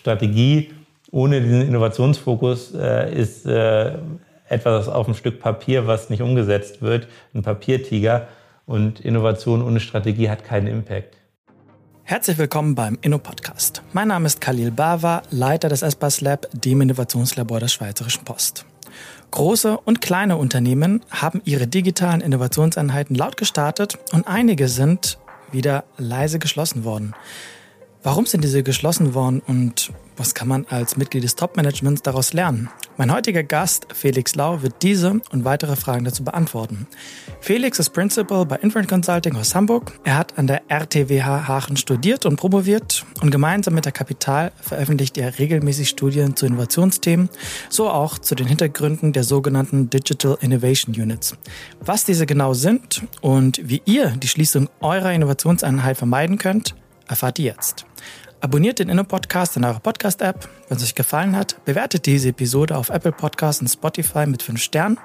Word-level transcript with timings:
Strategie 0.00 0.70
ohne 1.10 1.42
diesen 1.42 1.60
Innovationsfokus 1.60 2.72
äh, 2.74 3.14
ist 3.14 3.44
äh, 3.44 3.98
etwas 4.48 4.88
auf 4.88 5.06
einem 5.06 5.14
Stück 5.14 5.40
Papier, 5.40 5.86
was 5.86 6.08
nicht 6.08 6.22
umgesetzt 6.22 6.80
wird, 6.80 7.06
ein 7.34 7.42
Papiertiger. 7.42 8.28
Und 8.64 9.00
Innovation 9.00 9.62
ohne 9.62 9.80
Strategie 9.80 10.30
hat 10.30 10.44
keinen 10.44 10.68
Impact. 10.68 11.16
Herzlich 12.04 12.38
willkommen 12.38 12.74
beim 12.74 12.98
Inno-Podcast. 13.02 13.82
Mein 13.92 14.08
Name 14.08 14.26
ist 14.26 14.40
Khalil 14.40 14.70
Bava, 14.70 15.22
Leiter 15.30 15.68
des 15.68 15.82
Espas 15.82 16.20
Lab, 16.20 16.46
dem 16.52 16.80
Innovationslabor 16.80 17.60
der 17.60 17.68
Schweizerischen 17.68 18.24
Post. 18.24 18.64
Große 19.32 19.76
und 19.76 20.00
kleine 20.00 20.36
Unternehmen 20.36 21.02
haben 21.10 21.42
ihre 21.44 21.66
digitalen 21.66 22.20
Innovationseinheiten 22.20 23.16
laut 23.16 23.36
gestartet 23.36 23.98
und 24.12 24.26
einige 24.26 24.68
sind 24.68 25.18
wieder 25.52 25.84
leise 25.98 26.38
geschlossen 26.38 26.84
worden. 26.84 27.14
Warum 28.02 28.24
sind 28.24 28.44
diese 28.44 28.62
geschlossen 28.62 29.12
worden 29.12 29.42
und 29.46 29.92
was 30.16 30.34
kann 30.34 30.48
man 30.48 30.66
als 30.70 30.96
Mitglied 30.96 31.22
des 31.22 31.34
Top-Managements 31.34 32.00
daraus 32.00 32.32
lernen? 32.32 32.70
Mein 32.96 33.12
heutiger 33.12 33.42
Gast, 33.42 33.88
Felix 33.92 34.34
Lau, 34.34 34.62
wird 34.62 34.82
diese 34.82 35.20
und 35.32 35.44
weitere 35.44 35.76
Fragen 35.76 36.06
dazu 36.06 36.24
beantworten. 36.24 36.86
Felix 37.40 37.78
ist 37.78 37.90
Principal 37.90 38.46
bei 38.46 38.56
Inferent 38.56 38.88
Consulting 38.88 39.36
aus 39.36 39.54
Hamburg. 39.54 39.92
Er 40.04 40.16
hat 40.16 40.38
an 40.38 40.46
der 40.46 40.62
RTWH 40.68 41.46
Hachen 41.46 41.76
studiert 41.76 42.24
und 42.24 42.36
promoviert 42.36 43.04
und 43.20 43.30
gemeinsam 43.30 43.74
mit 43.74 43.84
der 43.84 43.92
Kapital 43.92 44.52
veröffentlicht 44.62 45.18
er 45.18 45.38
regelmäßig 45.38 45.90
Studien 45.90 46.36
zu 46.36 46.46
Innovationsthemen, 46.46 47.28
so 47.68 47.90
auch 47.90 48.18
zu 48.18 48.34
den 48.34 48.46
Hintergründen 48.46 49.12
der 49.12 49.24
sogenannten 49.24 49.90
Digital 49.90 50.38
Innovation 50.40 50.94
Units. 50.94 51.36
Was 51.80 52.04
diese 52.04 52.24
genau 52.24 52.54
sind 52.54 53.02
und 53.20 53.60
wie 53.62 53.82
ihr 53.84 54.08
die 54.08 54.28
Schließung 54.28 54.70
eurer 54.80 55.12
Innovationseinheit 55.12 55.98
vermeiden 55.98 56.38
könnt, 56.38 56.74
erfahrt 57.10 57.38
ihr 57.38 57.46
jetzt. 57.46 57.84
Abonniert 58.40 58.78
den 58.78 58.88
Inno-Podcast 58.88 59.56
in 59.56 59.64
eurer 59.64 59.80
Podcast-App. 59.80 60.48
Wenn 60.68 60.78
es 60.78 60.82
euch 60.84 60.94
gefallen 60.94 61.36
hat, 61.36 61.62
bewertet 61.64 62.06
diese 62.06 62.30
Episode 62.30 62.76
auf 62.76 62.88
Apple 62.88 63.12
Podcasts 63.12 63.60
und 63.60 63.68
Spotify 63.68 64.26
mit 64.26 64.42
5 64.42 64.60
Sternen. 64.60 64.98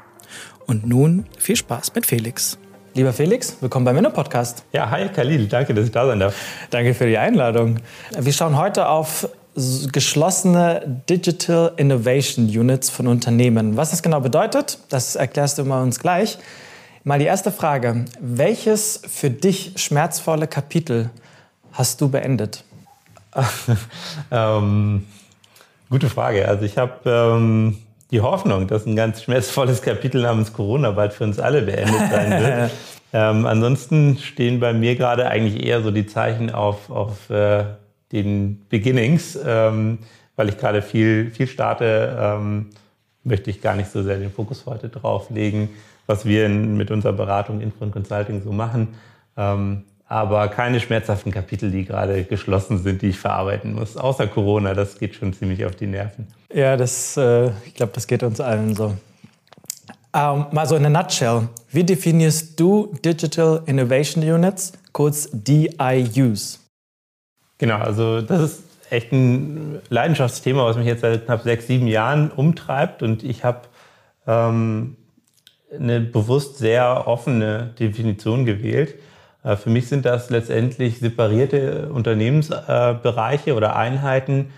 Und 0.67 0.87
nun 0.87 1.25
viel 1.37 1.55
Spaß 1.55 1.93
mit 1.95 2.05
Felix. 2.05 2.57
Lieber 2.93 3.11
Felix, 3.11 3.57
willkommen 3.59 3.83
beim 3.85 3.97
Inno-Podcast. 3.97 4.63
Ja, 4.71 4.89
hi 4.89 5.09
Khalil, 5.09 5.47
danke, 5.47 5.73
dass 5.73 5.85
ich 5.85 5.91
da 5.91 6.07
sein 6.07 6.19
darf. 6.19 6.35
Danke 6.69 6.93
für 6.93 7.07
die 7.07 7.17
Einladung. 7.17 7.79
Wir 8.17 8.31
schauen 8.31 8.57
heute 8.57 8.87
auf 8.87 9.27
geschlossene 9.91 11.01
Digital 11.09 11.73
Innovation 11.75 12.45
Units 12.45 12.89
von 12.89 13.07
Unternehmen. 13.07 13.75
Was 13.75 13.91
das 13.91 14.01
genau 14.01 14.21
bedeutet, 14.21 14.79
das 14.89 15.15
erklärst 15.15 15.57
du 15.57 15.65
mal 15.65 15.81
uns 15.81 15.99
gleich. 15.99 16.37
Mal 17.03 17.19
die 17.19 17.25
erste 17.25 17.51
Frage. 17.51 18.05
Welches 18.19 19.01
für 19.07 19.29
dich 19.29 19.73
schmerzvolle 19.75 20.47
Kapitel 20.47 21.09
hast 21.75 22.01
du 22.01 22.09
beendet? 22.09 22.63
ähm, 24.31 25.05
gute 25.89 26.09
Frage. 26.09 26.47
Also 26.47 26.65
ich 26.65 26.77
habe 26.77 26.93
ähm, 27.05 27.77
die 28.11 28.21
Hoffnung, 28.21 28.67
dass 28.67 28.85
ein 28.85 28.95
ganz 28.95 29.23
schmerzvolles 29.23 29.81
Kapitel 29.81 30.21
namens 30.21 30.53
Corona 30.53 30.91
bald 30.91 31.13
für 31.13 31.25
uns 31.25 31.39
alle 31.39 31.61
beendet 31.61 32.09
sein 32.09 32.31
wird. 32.31 32.71
ähm, 33.13 33.45
ansonsten 33.45 34.17
stehen 34.17 34.59
bei 34.59 34.73
mir 34.73 34.95
gerade 34.95 35.27
eigentlich 35.27 35.63
eher 35.63 35.81
so 35.81 35.91
die 35.91 36.05
Zeichen 36.05 36.49
auf, 36.49 36.89
auf 36.89 37.29
äh, 37.29 37.65
den 38.11 38.65
Beginnings, 38.69 39.37
ähm, 39.45 39.99
weil 40.35 40.49
ich 40.49 40.57
gerade 40.57 40.81
viel, 40.81 41.31
viel 41.31 41.47
starte, 41.47 42.17
ähm, 42.19 42.69
möchte 43.23 43.49
ich 43.49 43.61
gar 43.61 43.75
nicht 43.75 43.91
so 43.91 44.03
sehr 44.03 44.17
den 44.17 44.31
Fokus 44.31 44.65
heute 44.65 44.89
drauf 44.89 45.29
legen, 45.29 45.69
was 46.05 46.25
wir 46.25 46.45
in, 46.45 46.77
mit 46.77 46.91
unserer 46.91 47.13
Beratung 47.13 47.59
Info 47.59 47.85
Consulting 47.87 48.43
so 48.43 48.51
machen. 48.51 48.95
Ähm, 49.35 49.83
aber 50.07 50.47
keine 50.49 50.79
schmerzhaften 50.79 51.31
Kapitel, 51.31 51.71
die 51.71 51.85
gerade 51.85 52.23
geschlossen 52.23 52.81
sind, 52.81 53.01
die 53.01 53.09
ich 53.09 53.19
verarbeiten 53.19 53.73
muss. 53.73 53.97
Außer 53.97 54.27
Corona, 54.27 54.73
das 54.73 54.99
geht 54.99 55.15
schon 55.15 55.33
ziemlich 55.33 55.65
auf 55.65 55.75
die 55.75 55.87
Nerven. 55.87 56.27
Ja, 56.53 56.77
das, 56.77 57.17
äh, 57.17 57.49
ich 57.65 57.73
glaube, 57.73 57.91
das 57.95 58.05
geht 58.05 58.21
uns 58.21 58.39
allen 58.39 58.75
so. 58.75 58.95
Ähm, 60.13 60.45
mal 60.51 60.65
so 60.67 60.75
in 60.75 60.85
a 60.85 60.89
nutshell, 60.89 61.49
wie 61.71 61.83
definierst 61.83 62.59
du 62.59 62.93
Digital 63.03 63.63
Innovation 63.65 64.23
Units, 64.23 64.73
kurz 64.93 65.29
DIUs? 65.33 66.59
Genau, 67.57 67.77
also 67.77 68.21
das 68.21 68.41
ist 68.41 68.63
echt 68.91 69.11
ein 69.11 69.81
Leidenschaftsthema, 69.89 70.65
was 70.65 70.77
mich 70.77 70.85
jetzt 70.85 71.01
seit 71.01 71.25
knapp 71.25 71.41
sechs, 71.41 71.67
sieben 71.67 71.87
Jahren 71.87 72.31
umtreibt. 72.31 73.01
Und 73.01 73.23
ich 73.23 73.43
habe 73.43 73.61
ähm, 74.27 74.97
eine 75.77 75.99
bewusst 75.99 76.59
sehr 76.59 77.07
offene 77.07 77.73
Definition 77.79 78.45
gewählt 78.45 78.95
äh, 78.95 79.14
für 79.55 79.69
mich 79.69 79.87
sind 79.87 80.05
das 80.05 80.29
letztendlich 80.29 80.99
separierte 80.99 81.89
Unternehmensbereiche 81.93 83.53
oder 83.53 83.75
Einheiten, 83.75 84.51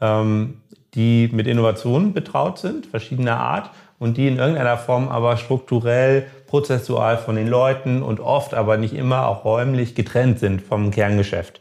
ähm, 0.00 0.60
die 0.94 1.30
mit 1.32 1.46
Innovationen 1.46 2.12
betraut 2.12 2.58
sind, 2.58 2.86
verschiedener 2.86 3.38
Art, 3.38 3.70
und 3.98 4.16
die 4.16 4.28
in 4.28 4.38
irgendeiner 4.38 4.76
Form 4.76 5.08
aber 5.08 5.36
strukturell, 5.36 6.26
prozessual 6.46 7.16
von 7.16 7.36
den 7.36 7.48
Leuten 7.48 8.02
und 8.02 8.20
oft 8.20 8.54
aber 8.54 8.76
nicht 8.76 8.94
immer 8.94 9.26
auch 9.28 9.44
räumlich 9.44 9.94
getrennt 9.94 10.38
sind 10.38 10.60
vom 10.60 10.90
Kerngeschäft. 10.90 11.60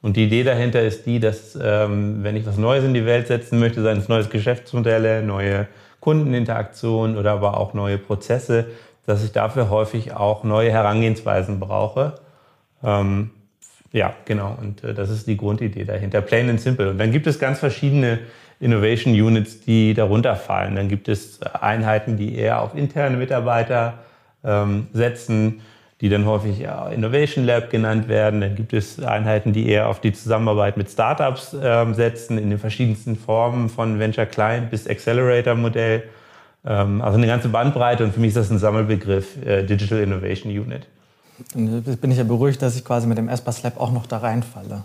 Und 0.00 0.16
die 0.16 0.24
Idee 0.24 0.42
dahinter 0.42 0.82
ist 0.82 1.06
die, 1.06 1.20
dass 1.20 1.56
ähm, 1.60 2.24
wenn 2.24 2.34
ich 2.34 2.46
was 2.46 2.56
Neues 2.56 2.82
in 2.82 2.94
die 2.94 3.06
Welt 3.06 3.28
setzen 3.28 3.60
möchte, 3.60 3.82
seien 3.82 3.98
es 3.98 4.08
neue 4.08 4.24
Geschäftsmodelle, 4.24 5.22
neue 5.22 5.68
Kundeninteraktionen 6.00 7.16
oder 7.16 7.32
aber 7.32 7.56
auch 7.56 7.74
neue 7.74 7.98
Prozesse, 7.98 8.66
dass 9.06 9.24
ich 9.24 9.32
dafür 9.32 9.70
häufig 9.70 10.14
auch 10.14 10.44
neue 10.44 10.70
Herangehensweisen 10.70 11.60
brauche. 11.60 12.14
Ähm, 12.84 13.30
ja, 13.92 14.14
genau. 14.24 14.56
Und 14.60 14.82
äh, 14.84 14.94
das 14.94 15.10
ist 15.10 15.26
die 15.26 15.36
Grundidee 15.36 15.84
dahinter. 15.84 16.20
Plain 16.20 16.48
and 16.48 16.60
simple. 16.60 16.90
Und 16.90 16.98
dann 16.98 17.12
gibt 17.12 17.26
es 17.26 17.38
ganz 17.38 17.58
verschiedene 17.58 18.20
Innovation 18.60 19.12
Units, 19.12 19.60
die 19.60 19.92
darunter 19.92 20.36
fallen. 20.36 20.76
Dann 20.76 20.88
gibt 20.88 21.08
es 21.08 21.42
Einheiten, 21.42 22.16
die 22.16 22.36
eher 22.36 22.62
auf 22.62 22.76
interne 22.76 23.16
Mitarbeiter 23.16 23.94
ähm, 24.44 24.86
setzen, 24.92 25.62
die 26.00 26.08
dann 26.08 26.26
häufig 26.26 26.66
Innovation 26.92 27.44
Lab 27.44 27.70
genannt 27.70 28.08
werden. 28.08 28.40
Dann 28.40 28.54
gibt 28.54 28.72
es 28.72 29.02
Einheiten, 29.02 29.52
die 29.52 29.68
eher 29.68 29.88
auf 29.88 30.00
die 30.00 30.12
Zusammenarbeit 30.12 30.76
mit 30.76 30.90
Startups 30.90 31.56
ähm, 31.60 31.94
setzen, 31.94 32.38
in 32.38 32.50
den 32.50 32.58
verschiedensten 32.58 33.16
Formen 33.16 33.68
von 33.68 33.98
Venture 33.98 34.26
Client 34.26 34.70
bis 34.70 34.88
Accelerator 34.88 35.54
Modell. 35.54 36.04
Ähm, 36.64 37.02
also 37.02 37.18
eine 37.18 37.26
ganze 37.26 37.48
Bandbreite 37.48 38.04
und 38.04 38.14
für 38.14 38.20
mich 38.20 38.28
ist 38.28 38.36
das 38.36 38.50
ein 38.50 38.58
Sammelbegriff, 38.58 39.36
äh, 39.44 39.64
Digital 39.64 40.00
Innovation 40.00 40.52
Unit. 40.52 40.86
Bin 41.54 42.10
ich 42.10 42.18
ja 42.18 42.24
beruhigt, 42.24 42.62
dass 42.62 42.76
ich 42.76 42.84
quasi 42.84 43.06
mit 43.06 43.18
dem 43.18 43.28
ESPAS 43.28 43.62
Lab 43.62 43.80
auch 43.80 43.90
noch 43.90 44.06
da 44.06 44.18
reinfalle. 44.18 44.84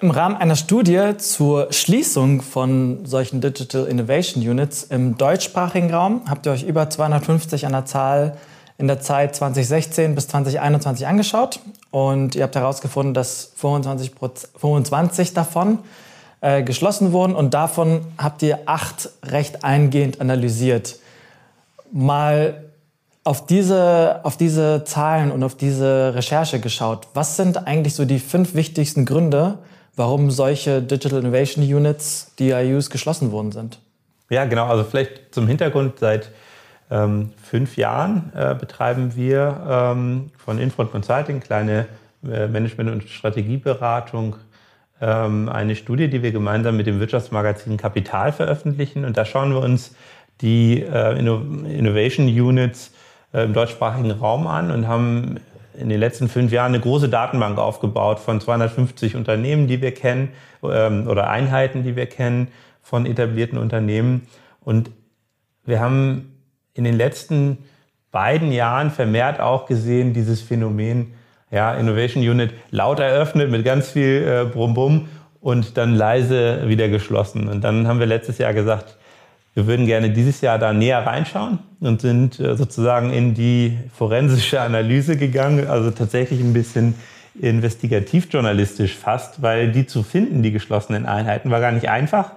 Im 0.00 0.10
Rahmen 0.10 0.36
einer 0.36 0.56
Studie 0.56 1.16
zur 1.16 1.72
Schließung 1.72 2.42
von 2.42 3.06
solchen 3.06 3.40
Digital 3.40 3.86
Innovation 3.86 4.46
Units 4.46 4.82
im 4.82 5.16
deutschsprachigen 5.16 5.92
Raum 5.92 6.22
habt 6.28 6.44
ihr 6.46 6.52
euch 6.52 6.64
über 6.64 6.90
250 6.90 7.66
an 7.66 7.72
der 7.72 7.86
Zahl 7.86 8.36
in 8.76 8.88
der 8.88 9.00
Zeit 9.00 9.36
2016 9.36 10.14
bis 10.14 10.28
2021 10.28 11.06
angeschaut 11.06 11.60
und 11.90 12.34
ihr 12.34 12.42
habt 12.42 12.56
herausgefunden, 12.56 13.14
dass 13.14 13.52
25, 13.56 14.12
25 14.56 15.34
davon 15.34 15.78
äh, 16.40 16.62
geschlossen 16.62 17.12
wurden 17.12 17.34
und 17.34 17.54
davon 17.54 18.06
habt 18.18 18.42
ihr 18.42 18.60
acht 18.66 19.10
recht 19.24 19.64
eingehend 19.64 20.20
analysiert. 20.20 20.98
Mal 21.92 22.64
auf 23.24 23.46
diese, 23.46 24.20
auf 24.22 24.36
diese 24.36 24.84
Zahlen 24.84 25.30
und 25.30 25.42
auf 25.42 25.54
diese 25.54 26.14
Recherche 26.14 26.60
geschaut. 26.60 27.08
Was 27.14 27.36
sind 27.36 27.66
eigentlich 27.66 27.94
so 27.94 28.04
die 28.04 28.18
fünf 28.18 28.54
wichtigsten 28.54 29.04
Gründe, 29.04 29.58
warum 29.96 30.30
solche 30.30 30.82
Digital 30.82 31.20
Innovation 31.20 31.62
Units, 31.62 32.34
DIUs, 32.38 32.90
geschlossen 32.90 33.32
worden 33.32 33.52
sind? 33.52 33.78
Ja, 34.30 34.46
genau. 34.46 34.66
Also 34.66 34.84
vielleicht 34.84 35.34
zum 35.34 35.46
Hintergrund, 35.46 35.98
seit 35.98 36.30
ähm, 36.90 37.32
fünf 37.42 37.76
Jahren 37.76 38.32
äh, 38.34 38.54
betreiben 38.54 39.14
wir 39.14 39.66
ähm, 39.68 40.30
von 40.38 40.58
Infront 40.58 40.90
Consulting, 40.90 41.40
kleine 41.40 41.86
äh, 42.24 42.46
Management- 42.46 42.90
und 42.90 43.08
Strategieberatung, 43.08 44.36
eine 45.06 45.76
Studie, 45.76 46.08
die 46.08 46.22
wir 46.22 46.30
gemeinsam 46.30 46.76
mit 46.76 46.86
dem 46.86 47.00
Wirtschaftsmagazin 47.00 47.78
Kapital 47.78 48.32
veröffentlichen. 48.32 49.06
Und 49.06 49.16
da 49.16 49.24
schauen 49.24 49.52
wir 49.52 49.60
uns 49.60 49.94
die 50.40 50.82
äh, 50.82 51.18
Innovation 51.18 52.26
Units 52.26 52.92
äh, 53.32 53.44
im 53.44 53.52
deutschsprachigen 53.52 54.10
Raum 54.10 54.46
an 54.46 54.70
und 54.70 54.88
haben 54.88 55.38
in 55.78 55.88
den 55.88 56.00
letzten 56.00 56.28
fünf 56.28 56.52
Jahren 56.52 56.74
eine 56.74 56.80
große 56.80 57.08
Datenbank 57.08 57.58
aufgebaut 57.58 58.18
von 58.18 58.40
250 58.40 59.16
Unternehmen, 59.16 59.66
die 59.66 59.80
wir 59.80 59.92
kennen 59.92 60.30
ähm, 60.62 61.06
oder 61.08 61.30
Einheiten, 61.30 61.82
die 61.82 61.96
wir 61.96 62.06
kennen 62.06 62.48
von 62.82 63.06
etablierten 63.06 63.58
Unternehmen. 63.58 64.26
Und 64.60 64.90
wir 65.64 65.80
haben 65.80 66.34
in 66.74 66.84
den 66.84 66.96
letzten 66.96 67.58
beiden 68.10 68.52
Jahren 68.52 68.90
vermehrt 68.90 69.40
auch 69.40 69.66
gesehen, 69.66 70.12
dieses 70.12 70.42
Phänomen, 70.42 71.14
ja, 71.50 71.74
Innovation 71.74 72.22
Unit 72.22 72.52
laut 72.70 73.00
eröffnet 73.00 73.50
mit 73.50 73.64
ganz 73.64 73.90
viel 73.90 74.24
äh, 74.26 74.44
Brumm-Bumm 74.44 75.08
und 75.40 75.76
dann 75.76 75.94
leise 75.94 76.68
wieder 76.68 76.88
geschlossen. 76.88 77.48
Und 77.48 77.62
dann 77.62 77.88
haben 77.88 77.98
wir 77.98 78.06
letztes 78.06 78.38
Jahr 78.38 78.54
gesagt, 78.54 78.96
wir 79.54 79.66
würden 79.66 79.86
gerne 79.86 80.10
dieses 80.10 80.40
Jahr 80.40 80.58
da 80.58 80.72
näher 80.72 81.04
reinschauen 81.04 81.58
und 81.80 82.00
sind 82.00 82.38
äh, 82.38 82.56
sozusagen 82.56 83.12
in 83.12 83.34
die 83.34 83.78
forensische 83.92 84.60
Analyse 84.60 85.16
gegangen, 85.16 85.66
also 85.66 85.90
tatsächlich 85.90 86.40
ein 86.40 86.52
bisschen 86.52 86.94
investigativjournalistisch 87.40 88.96
fast, 88.96 89.42
weil 89.42 89.72
die 89.72 89.86
zu 89.86 90.02
finden, 90.02 90.42
die 90.42 90.52
geschlossenen 90.52 91.06
Einheiten, 91.06 91.50
war 91.50 91.60
gar 91.60 91.72
nicht 91.72 91.88
einfach. 91.88 92.32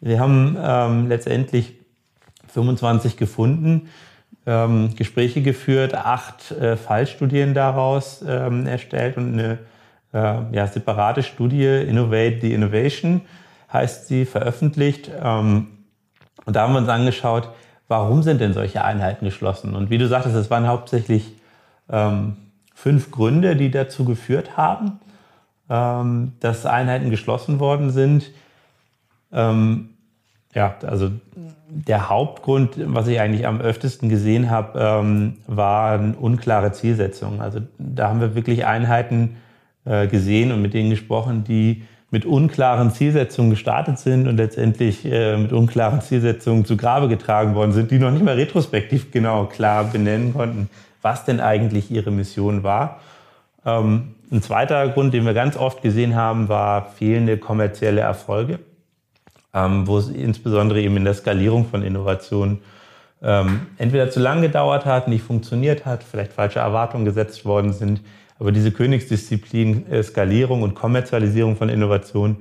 Wir 0.00 0.18
haben 0.18 0.56
ähm, 0.60 1.08
letztendlich 1.08 1.74
25 2.52 3.16
gefunden, 3.16 3.88
ähm, 4.46 4.94
Gespräche 4.96 5.42
geführt, 5.42 5.94
acht 5.94 6.52
äh, 6.52 6.76
Fallstudien 6.76 7.52
daraus 7.52 8.24
ähm, 8.26 8.66
erstellt 8.66 9.16
und 9.16 9.32
eine 9.32 9.58
äh, 10.12 10.54
ja, 10.54 10.66
separate 10.66 11.22
Studie, 11.22 11.66
Innovate 11.66 12.38
the 12.40 12.54
Innovation, 12.54 13.22
heißt 13.72 14.06
sie, 14.06 14.24
veröffentlicht. 14.24 15.10
Ähm, 15.22 15.66
und 16.44 16.54
da 16.54 16.62
haben 16.62 16.74
wir 16.74 16.78
uns 16.78 16.88
angeschaut, 16.88 17.50
warum 17.88 18.22
sind 18.22 18.40
denn 18.40 18.52
solche 18.52 18.84
Einheiten 18.84 19.24
geschlossen? 19.24 19.74
Und 19.74 19.90
wie 19.90 19.98
du 19.98 20.06
sagtest, 20.06 20.36
es 20.36 20.50
waren 20.50 20.68
hauptsächlich 20.68 21.32
ähm, 21.90 22.36
fünf 22.74 23.10
Gründe, 23.10 23.56
die 23.56 23.70
dazu 23.70 24.04
geführt 24.04 24.56
haben, 24.56 25.00
ähm, 25.68 26.34
dass 26.38 26.66
Einheiten 26.66 27.10
geschlossen 27.10 27.58
worden 27.58 27.90
sind. 27.90 28.30
Ähm, 29.32 29.95
ja, 30.56 30.74
also 30.86 31.10
der 31.68 32.08
Hauptgrund, 32.08 32.76
was 32.78 33.06
ich 33.08 33.20
eigentlich 33.20 33.46
am 33.46 33.60
öftesten 33.60 34.08
gesehen 34.08 34.50
habe, 34.50 34.78
ähm, 34.80 35.34
waren 35.46 36.14
unklare 36.14 36.72
Zielsetzungen. 36.72 37.40
Also 37.42 37.60
da 37.78 38.08
haben 38.08 38.20
wir 38.20 38.34
wirklich 38.34 38.64
Einheiten 38.64 39.36
äh, 39.84 40.06
gesehen 40.06 40.52
und 40.52 40.62
mit 40.62 40.72
denen 40.72 40.88
gesprochen, 40.88 41.44
die 41.44 41.84
mit 42.10 42.24
unklaren 42.24 42.90
Zielsetzungen 42.90 43.50
gestartet 43.50 43.98
sind 43.98 44.26
und 44.28 44.38
letztendlich 44.38 45.04
äh, 45.04 45.36
mit 45.36 45.52
unklaren 45.52 46.00
Zielsetzungen 46.00 46.64
zu 46.64 46.78
Grabe 46.78 47.08
getragen 47.08 47.54
worden 47.54 47.72
sind, 47.72 47.90
die 47.90 47.98
noch 47.98 48.10
nicht 48.10 48.24
mal 48.24 48.36
retrospektiv 48.36 49.10
genau 49.10 49.44
klar 49.44 49.84
benennen 49.84 50.32
konnten, 50.32 50.70
was 51.02 51.26
denn 51.26 51.40
eigentlich 51.40 51.90
ihre 51.90 52.10
Mission 52.10 52.62
war. 52.62 53.00
Ähm, 53.66 54.14
ein 54.32 54.40
zweiter 54.40 54.88
Grund, 54.88 55.12
den 55.12 55.26
wir 55.26 55.34
ganz 55.34 55.58
oft 55.58 55.82
gesehen 55.82 56.14
haben, 56.14 56.48
war 56.48 56.86
fehlende 56.96 57.36
kommerzielle 57.36 58.00
Erfolge, 58.00 58.60
ähm, 59.56 59.86
wo 59.86 59.98
es 59.98 60.08
insbesondere 60.08 60.80
eben 60.80 60.96
in 60.96 61.04
der 61.04 61.14
Skalierung 61.14 61.66
von 61.66 61.82
Innovationen 61.82 62.58
ähm, 63.22 63.62
entweder 63.78 64.10
zu 64.10 64.20
lang 64.20 64.42
gedauert 64.42 64.84
hat, 64.84 65.08
nicht 65.08 65.24
funktioniert 65.24 65.86
hat, 65.86 66.04
vielleicht 66.04 66.32
falsche 66.34 66.58
Erwartungen 66.58 67.06
gesetzt 67.06 67.44
worden 67.44 67.72
sind 67.72 68.00
aber 68.38 68.52
diese 68.52 68.72
Königsdisziplin 68.72 69.90
äh, 69.90 70.02
Skalierung 70.02 70.62
und 70.62 70.74
Kommerzialisierung 70.74 71.56
von 71.56 71.68
Innovation, 71.68 72.36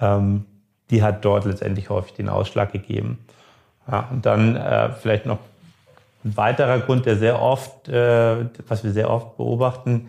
ähm, 0.00 0.44
die 0.90 1.02
hat 1.02 1.24
dort 1.24 1.44
letztendlich 1.44 1.88
häufig 1.88 2.14
den 2.14 2.28
Ausschlag 2.28 2.72
gegeben. 2.72 3.18
Ja, 3.90 4.08
und 4.10 4.26
dann 4.26 4.56
äh, 4.56 4.90
vielleicht 4.92 5.26
noch 5.26 5.38
ein 6.24 6.36
weiterer 6.36 6.80
Grund, 6.80 7.06
der 7.06 7.16
sehr 7.16 7.40
oft, 7.40 7.88
äh, 7.88 8.44
was 8.68 8.84
wir 8.84 8.92
sehr 8.92 9.08
oft 9.08 9.36
beobachten, 9.36 10.08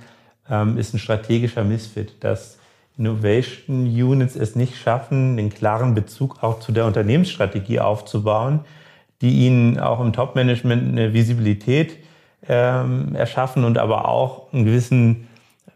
ähm, 0.49 0.77
ist 0.77 0.93
ein 0.93 0.99
strategischer 0.99 1.63
Misfit, 1.63 2.23
dass 2.23 2.57
Innovation 3.01 3.85
Units 3.87 4.35
es 4.35 4.55
nicht 4.55 4.77
schaffen, 4.77 5.35
den 5.35 5.49
klaren 5.49 5.95
Bezug 5.95 6.43
auch 6.43 6.59
zu 6.59 6.71
der 6.71 6.85
Unternehmensstrategie 6.85 7.79
aufzubauen, 7.79 8.59
die 9.21 9.47
ihnen 9.47 9.79
auch 9.79 9.99
im 9.99 10.13
Top-Management 10.13 10.89
eine 10.89 11.11
Visibilität 11.11 11.97
ähm, 12.47 13.15
erschaffen 13.15 13.63
und 13.63 13.79
aber 13.79 14.07
auch 14.07 14.53
einen 14.53 14.65
gewissen 14.65 15.27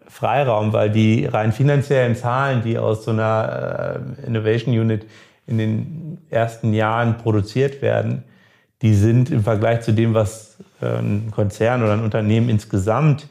Freiraum, 0.07 0.71
weil 0.71 0.91
die 0.91 1.25
rein 1.25 1.51
finanziellen 1.51 2.15
Zahlen, 2.15 2.61
die 2.61 2.77
aus 2.77 3.05
so 3.05 3.11
einer 3.11 4.03
äh, 4.21 4.27
Innovation 4.27 4.77
Unit 4.77 5.07
in 5.47 5.57
den 5.57 6.17
ersten 6.29 6.73
Jahren 6.73 7.17
produziert 7.17 7.81
werden, 7.81 8.23
die 8.83 8.93
sind 8.93 9.31
im 9.31 9.43
Vergleich 9.43 9.81
zu 9.81 9.93
dem, 9.93 10.13
was 10.13 10.57
äh, 10.79 10.99
ein 10.99 11.31
Konzern 11.31 11.81
oder 11.81 11.93
ein 11.93 12.03
Unternehmen 12.03 12.49
insgesamt 12.49 13.27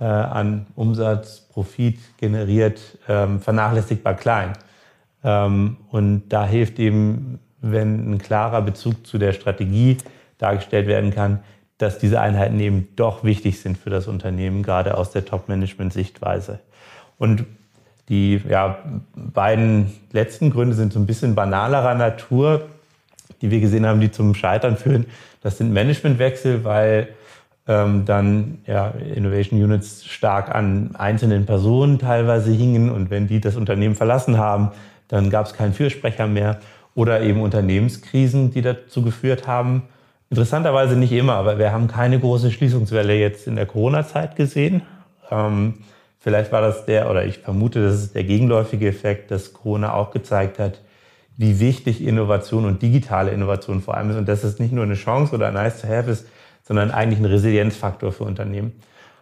äh, 0.00 0.04
an 0.04 0.66
Umsatz, 0.74 1.40
Profit 1.40 1.98
generiert, 2.18 2.80
ähm, 3.08 3.40
vernachlässigbar 3.40 4.14
klein. 4.14 4.52
Ähm, 5.22 5.78
und 5.90 6.28
da 6.28 6.46
hilft 6.46 6.78
eben, 6.78 7.40
wenn 7.60 8.12
ein 8.12 8.18
klarer 8.18 8.62
Bezug 8.62 9.06
zu 9.06 9.18
der 9.18 9.32
Strategie 9.32 9.96
dargestellt 10.38 10.86
werden 10.86 11.12
kann, 11.12 11.40
dass 11.78 11.98
diese 11.98 12.20
Einheiten 12.20 12.60
eben 12.60 12.88
doch 12.96 13.24
wichtig 13.24 13.60
sind 13.60 13.78
für 13.78 13.90
das 13.90 14.06
Unternehmen, 14.06 14.62
gerade 14.62 14.96
aus 14.96 15.10
der 15.10 15.24
Top-Management-Sichtweise. 15.24 16.60
Und 17.18 17.44
die 18.08 18.40
ja, 18.48 18.78
beiden 19.14 19.92
letzten 20.12 20.50
Gründe 20.50 20.74
sind 20.74 20.92
so 20.92 20.98
ein 20.98 21.06
bisschen 21.06 21.34
banalerer 21.34 21.94
Natur, 21.94 22.68
die 23.40 23.50
wir 23.50 23.60
gesehen 23.60 23.86
haben, 23.86 24.00
die 24.00 24.10
zum 24.10 24.34
Scheitern 24.34 24.76
führen. 24.76 25.06
Das 25.40 25.58
sind 25.58 25.72
Managementwechsel, 25.72 26.64
weil 26.64 27.08
ähm, 27.66 28.04
dann 28.04 28.58
ja, 28.66 28.88
Innovation 28.88 29.62
Units 29.62 30.04
stark 30.04 30.54
an 30.54 30.90
einzelnen 30.96 31.46
Personen 31.46 31.98
teilweise 31.98 32.50
hingen. 32.52 32.90
Und 32.90 33.10
wenn 33.10 33.26
die 33.26 33.40
das 33.40 33.56
Unternehmen 33.56 33.94
verlassen 33.94 34.38
haben, 34.38 34.70
dann 35.08 35.30
gab 35.30 35.46
es 35.46 35.54
keinen 35.54 35.72
Fürsprecher 35.72 36.26
mehr. 36.26 36.58
Oder 36.94 37.22
eben 37.22 37.42
Unternehmenskrisen, 37.42 38.50
die 38.52 38.62
dazu 38.62 39.02
geführt 39.02 39.46
haben, 39.46 39.84
Interessanterweise 40.34 40.96
nicht 40.96 41.12
immer, 41.12 41.34
aber 41.34 41.58
wir 41.58 41.70
haben 41.70 41.86
keine 41.86 42.18
große 42.18 42.50
Schließungswelle 42.50 43.14
jetzt 43.14 43.46
in 43.46 43.54
der 43.54 43.66
Corona-Zeit 43.66 44.34
gesehen. 44.34 44.82
Ähm, 45.30 45.74
vielleicht 46.18 46.50
war 46.50 46.60
das 46.60 46.86
der, 46.86 47.08
oder 47.08 47.24
ich 47.24 47.38
vermute, 47.38 47.84
das 47.84 47.94
ist 47.94 48.14
der 48.16 48.24
gegenläufige 48.24 48.88
Effekt, 48.88 49.30
dass 49.30 49.52
Corona 49.52 49.92
auch 49.92 50.10
gezeigt 50.10 50.58
hat, 50.58 50.80
wie 51.36 51.60
wichtig 51.60 52.02
Innovation 52.02 52.64
und 52.64 52.82
digitale 52.82 53.30
Innovation 53.30 53.80
vor 53.80 53.96
allem 53.96 54.10
ist. 54.10 54.16
Und 54.16 54.28
dass 54.28 54.42
es 54.42 54.58
nicht 54.58 54.72
nur 54.72 54.82
eine 54.82 54.94
Chance 54.94 55.34
oder 55.36 55.52
nice 55.52 55.82
to 55.82 55.88
have 55.88 56.10
ist, 56.10 56.26
sondern 56.66 56.90
eigentlich 56.90 57.20
ein 57.20 57.26
Resilienzfaktor 57.26 58.12
für 58.12 58.24
Unternehmen. 58.24 58.72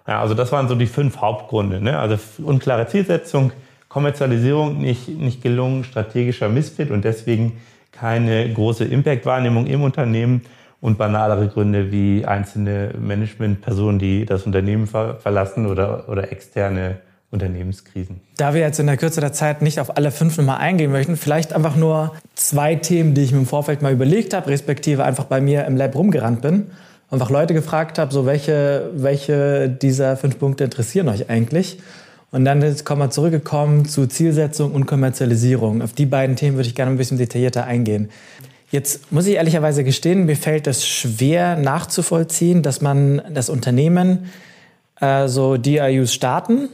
Ja, 0.07 0.21
also 0.21 0.35
das 0.35 0.51
waren 0.53 0.69
so 0.69 0.75
die 0.75 0.87
fünf 0.87 1.19
Hauptgründe. 1.19 1.81
Ne? 1.81 1.99
Also 1.99 2.17
unklare 2.43 2.87
Zielsetzung, 2.89 3.53
Kommerzialisierung 3.89 4.81
nicht, 4.81 5.09
nicht 5.09 5.43
gelungen, 5.43 5.85
strategischer 5.85 6.49
Missfit 6.49 6.91
und 6.91 7.05
deswegen 7.05 7.61
keine 7.93 8.51
große 8.53 8.85
Impact-Wahrnehmung 8.85 9.67
im 9.67 9.83
Unternehmen 9.83 10.43
und 10.81 10.99
banalere 10.99 11.47
Gründe 11.49 11.93
wie 11.93 12.25
einzelne 12.25 12.95
Managementpersonen, 12.99 13.99
die 13.99 14.27
das 14.27 14.45
Unternehmen 14.45 14.87
ver 14.87 15.17
verlassen 15.17 15.67
oder, 15.67 16.09
oder 16.09 16.33
externe 16.33 16.99
Unternehmenskrisen. 17.31 18.21
Da 18.37 18.53
wir 18.53 18.61
jetzt 18.61 18.81
in 18.81 18.87
der 18.87 18.97
Kürze 18.97 19.21
der 19.21 19.33
Zeit 19.33 19.63
nicht 19.63 19.79
auf 19.79 19.97
alle 19.97 20.11
fünf 20.11 20.37
nochmal 20.37 20.59
eingehen 20.59 20.91
möchten, 20.91 21.17
vielleicht 21.17 21.53
einfach 21.53 21.77
nur 21.77 22.13
zwei 22.35 22.75
Themen, 22.75 23.15
die 23.15 23.23
ich 23.23 23.33
mir 23.33 23.39
im 23.39 23.47
Vorfeld 23.47 23.81
mal 23.81 23.93
überlegt 23.93 24.35
habe, 24.35 24.49
respektive 24.49 25.05
einfach 25.05 25.25
bei 25.25 25.41
mir 25.41 25.65
im 25.67 25.77
Lab 25.77 25.95
rumgerannt 25.95 26.43
bin. 26.43 26.71
Einfach 27.13 27.29
Leute 27.29 27.53
gefragt 27.53 27.99
habe, 27.99 28.11
so 28.11 28.25
welche, 28.25 28.91
welche 28.95 29.69
dieser 29.69 30.17
fünf 30.17 30.39
Punkte 30.39 30.65
interessieren 30.65 31.11
euch 31.11 31.29
eigentlich? 31.29 31.79
Und 32.31 32.47
dann 32.47 32.65
kommen 32.85 33.03
wir 33.03 33.11
zurückgekommen 33.11 33.85
zu 33.85 34.07
Zielsetzung 34.07 34.73
und 34.73 34.87
Kommerzialisierung. 34.87 35.83
Auf 35.83 35.93
die 35.93 36.07
beiden 36.07 36.37
Themen 36.37 36.57
würde 36.57 36.71
ich 36.71 36.75
gerne 36.75 36.91
ein 36.91 36.97
bisschen 36.97 37.19
detaillierter 37.19 37.67
eingehen. 37.67 38.09
Jetzt 38.71 39.13
muss 39.13 39.27
ich 39.27 39.35
ehrlicherweise 39.35 39.85
gestehen, 39.85 40.25
mir 40.25 40.39
fällt 40.39 40.67
es 40.67 40.87
schwer 40.87 41.57
nachzuvollziehen, 41.57 42.63
dass 42.63 42.81
man 42.81 43.21
das 43.35 43.51
Unternehmen 43.51 44.31
äh, 44.99 45.29
so 45.29 45.59
DIUs 45.59 46.15
starten, 46.15 46.71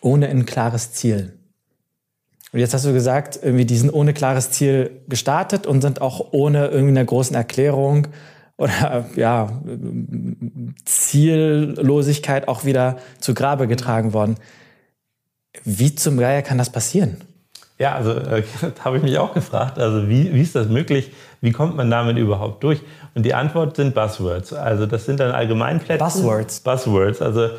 ohne 0.00 0.26
ein 0.26 0.44
klares 0.44 0.92
Ziel. 0.92 1.34
Und 2.52 2.58
jetzt 2.58 2.74
hast 2.74 2.84
du 2.84 2.92
gesagt, 2.92 3.38
irgendwie 3.40 3.64
die 3.64 3.76
sind 3.76 3.90
ohne 3.90 4.12
klares 4.12 4.50
Ziel 4.50 4.90
gestartet 5.08 5.68
und 5.68 5.82
sind 5.82 6.00
auch 6.00 6.32
ohne 6.32 6.66
irgendwie 6.66 6.90
einer 6.90 7.04
großen 7.04 7.36
Erklärung 7.36 8.08
oder 8.56 9.06
ja, 9.16 9.48
Ziellosigkeit 10.84 12.48
auch 12.48 12.64
wieder 12.64 12.98
zu 13.18 13.34
Grabe 13.34 13.66
getragen 13.66 14.12
worden. 14.12 14.36
Wie 15.64 15.94
zum 15.94 16.16
Geier 16.16 16.42
kann 16.42 16.58
das 16.58 16.70
passieren? 16.70 17.18
Ja, 17.78 17.94
also 17.94 18.12
äh, 18.12 18.44
habe 18.84 18.98
ich 18.98 19.02
mich 19.02 19.18
auch 19.18 19.34
gefragt. 19.34 19.78
Also 19.78 20.08
wie, 20.08 20.32
wie 20.32 20.40
ist 20.40 20.54
das 20.54 20.68
möglich? 20.68 21.12
Wie 21.40 21.52
kommt 21.52 21.76
man 21.76 21.90
damit 21.90 22.16
überhaupt 22.16 22.62
durch? 22.62 22.80
Und 23.14 23.24
die 23.26 23.34
Antwort 23.34 23.76
sind 23.76 23.94
Buzzwords. 23.94 24.52
Also 24.52 24.86
das 24.86 25.04
sind 25.04 25.20
dann 25.20 25.32
Allgemeinplätze. 25.32 26.02
Buzzwords. 26.02 26.60
Buzzwords. 26.60 27.20
Also 27.20 27.50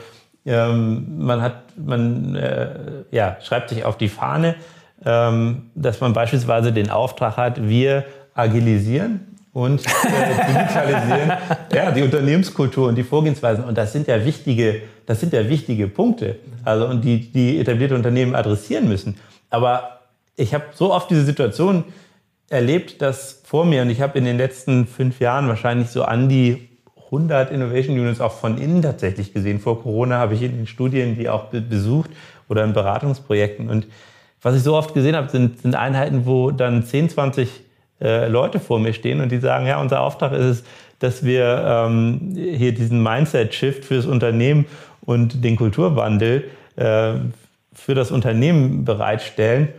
ähm, 0.46 1.26
man 1.26 1.42
hat, 1.42 1.78
man 1.78 2.36
äh, 2.36 3.04
ja, 3.12 3.38
schreibt 3.42 3.70
sich 3.70 3.84
auf 3.84 3.98
die 3.98 4.10
Fahne, 4.10 4.56
ähm, 5.04 5.72
dass 5.76 6.00
man 6.00 6.14
beispielsweise 6.14 6.72
den 6.72 6.90
Auftrag 6.90 7.36
hat, 7.36 7.68
wir 7.68 8.06
agilisieren 8.34 9.35
und 9.56 9.80
äh, 9.80 10.48
digitalisieren 10.48 11.32
ja, 11.74 11.92
die 11.92 12.02
Unternehmenskultur 12.02 12.90
und 12.90 12.96
die 12.96 13.04
Vorgehensweisen. 13.04 13.64
Und 13.64 13.78
das 13.78 13.94
sind 13.94 14.06
ja 14.06 14.26
wichtige, 14.26 14.82
das 15.06 15.22
sind 15.22 15.32
ja 15.32 15.48
wichtige 15.48 15.88
Punkte. 15.88 16.36
Also 16.66 16.88
und 16.88 17.06
die, 17.06 17.32
die 17.32 17.58
etablierte 17.58 17.96
Unternehmen 17.96 18.36
adressieren 18.36 18.90
müssen. 18.90 19.16
Aber 19.50 20.02
ich 20.36 20.54
habe 20.54 20.66
so 20.74 20.94
oft 20.94 21.10
diese 21.10 21.24
Situation 21.24 21.86
erlebt, 22.50 23.02
dass 23.02 23.44
vor 23.46 23.64
mir, 23.64 23.82
und 23.84 23.90
ich 23.90 24.02
habe 24.02 24.18
in 24.18 24.26
den 24.26 24.36
letzten 24.36 24.88
fünf 24.88 25.22
Jahren 25.22 25.48
wahrscheinlich 25.48 25.88
so 25.88 26.04
an 26.04 26.28
die 26.28 26.68
100 27.06 27.50
Innovation 27.50 27.98
Units 27.98 28.20
auch 28.20 28.34
von 28.34 28.58
innen 28.58 28.82
tatsächlich 28.82 29.32
gesehen. 29.32 29.62
Vor 29.62 29.82
Corona 29.82 30.18
habe 30.18 30.34
ich 30.34 30.42
in 30.42 30.52
den 30.52 30.68
Studien 30.68 31.18
die 31.18 31.30
auch 31.30 31.46
besucht 31.46 32.10
oder 32.50 32.66
in 32.66 32.74
Beratungsprojekten. 32.74 33.70
Und 33.70 33.88
was 34.42 34.58
ich 34.58 34.64
so 34.64 34.76
oft 34.76 34.94
gesehen 34.94 35.16
habe, 35.16 35.30
sind, 35.30 35.62
sind 35.62 35.76
Einheiten, 35.76 36.26
wo 36.26 36.52
dann 36.52 36.84
10, 36.84 37.12
20 37.12 37.65
äh, 38.02 38.28
Leute 38.28 38.60
vor 38.60 38.80
mir 38.80 38.94
stehen 38.94 39.22
und 39.22 39.32
die 39.32 39.40
sagen, 39.40 39.68
ja, 39.68 39.80
unser 39.80 40.02
Auftrag 40.02 40.34
ist 40.34 40.46
es, 40.46 40.64
dass 41.00 41.24
wir 41.24 41.64
ähm, 41.66 42.34
hier 42.36 42.74
diesen 42.74 43.02
Mindset-Shift 43.04 43.86
fürs 43.86 44.06
Unternehmen 44.06 44.66
und 45.02 45.44
den 45.44 45.56
Kulturwandel 45.56 46.46
äh, 46.76 47.14
für 47.74 47.96
das 47.96 48.12
Unternehmen 48.12 48.86
bereitstellen. 48.86 49.70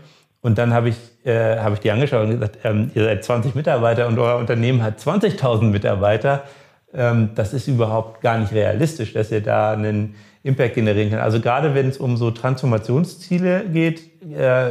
Und 0.43 0.59
dann 0.59 0.73
habe 0.73 0.91
ich, 0.91 0.97
äh, 1.25 1.59
hab 1.59 1.73
ich 1.73 1.81
die 1.81 1.91
angeschaut 1.91 2.25
und 2.25 2.31
gesagt, 2.31 2.59
ähm, 2.65 2.91
ihr 2.95 3.05
seid 3.05 3.25
20 3.25 3.55
Mitarbeiter 3.55 4.07
und 4.07 4.19
euer 4.19 4.37
Unternehmen 4.37 4.83
hat 4.83 4.99
20.000 4.99 5.63
Mitarbeiter. 5.65 6.45
Ähm, 6.95 7.31
das 7.35 7.53
ist 7.53 7.67
überhaupt 7.67 8.21
gar 8.21 8.39
nicht 8.39 8.53
realistisch, 8.53 9.13
dass 9.13 9.33
ihr 9.33 9.41
da 9.41 9.73
einen 9.73 10.15
Impact 10.43 10.75
generieren 10.75 11.11
könnt. 11.11 11.23
Also 11.23 11.41
gerade 11.41 11.75
wenn 11.75 11.89
es 11.89 11.99
um 11.99 12.17
so 12.17 12.31
Transformationsziele 12.31 13.65
geht, 13.73 14.03
äh, 14.33 14.71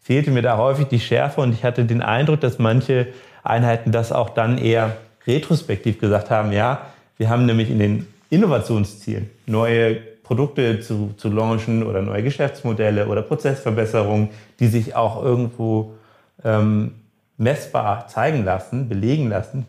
fehlte 0.00 0.30
mir 0.30 0.42
da 0.42 0.56
häufig 0.56 0.88
die 0.88 1.00
Schärfe 1.00 1.40
und 1.40 1.52
ich 1.52 1.64
hatte 1.64 1.84
den 1.84 2.02
Eindruck, 2.02 2.40
dass 2.40 2.58
manche 2.58 3.08
Einheiten 3.42 3.92
das 3.92 4.12
auch 4.12 4.30
dann 4.30 4.58
eher 4.58 4.96
retrospektiv 5.26 5.98
gesagt 5.98 6.30
haben, 6.30 6.52
ja, 6.52 6.86
wir 7.16 7.28
haben 7.28 7.46
nämlich 7.46 7.70
in 7.70 7.78
den 7.78 8.06
Innovationszielen 8.30 9.30
neue 9.46 9.96
Produkte 10.30 10.80
zu, 10.80 11.12
zu 11.16 11.28
launchen 11.28 11.82
oder 11.82 12.02
neue 12.02 12.22
Geschäftsmodelle 12.22 13.08
oder 13.08 13.22
Prozessverbesserungen, 13.22 14.28
die 14.60 14.68
sich 14.68 14.94
auch 14.94 15.22
irgendwo 15.22 15.94
ähm, 16.44 16.94
messbar 17.36 18.06
zeigen 18.06 18.44
lassen, 18.44 18.88
belegen 18.88 19.28
lassen. 19.28 19.66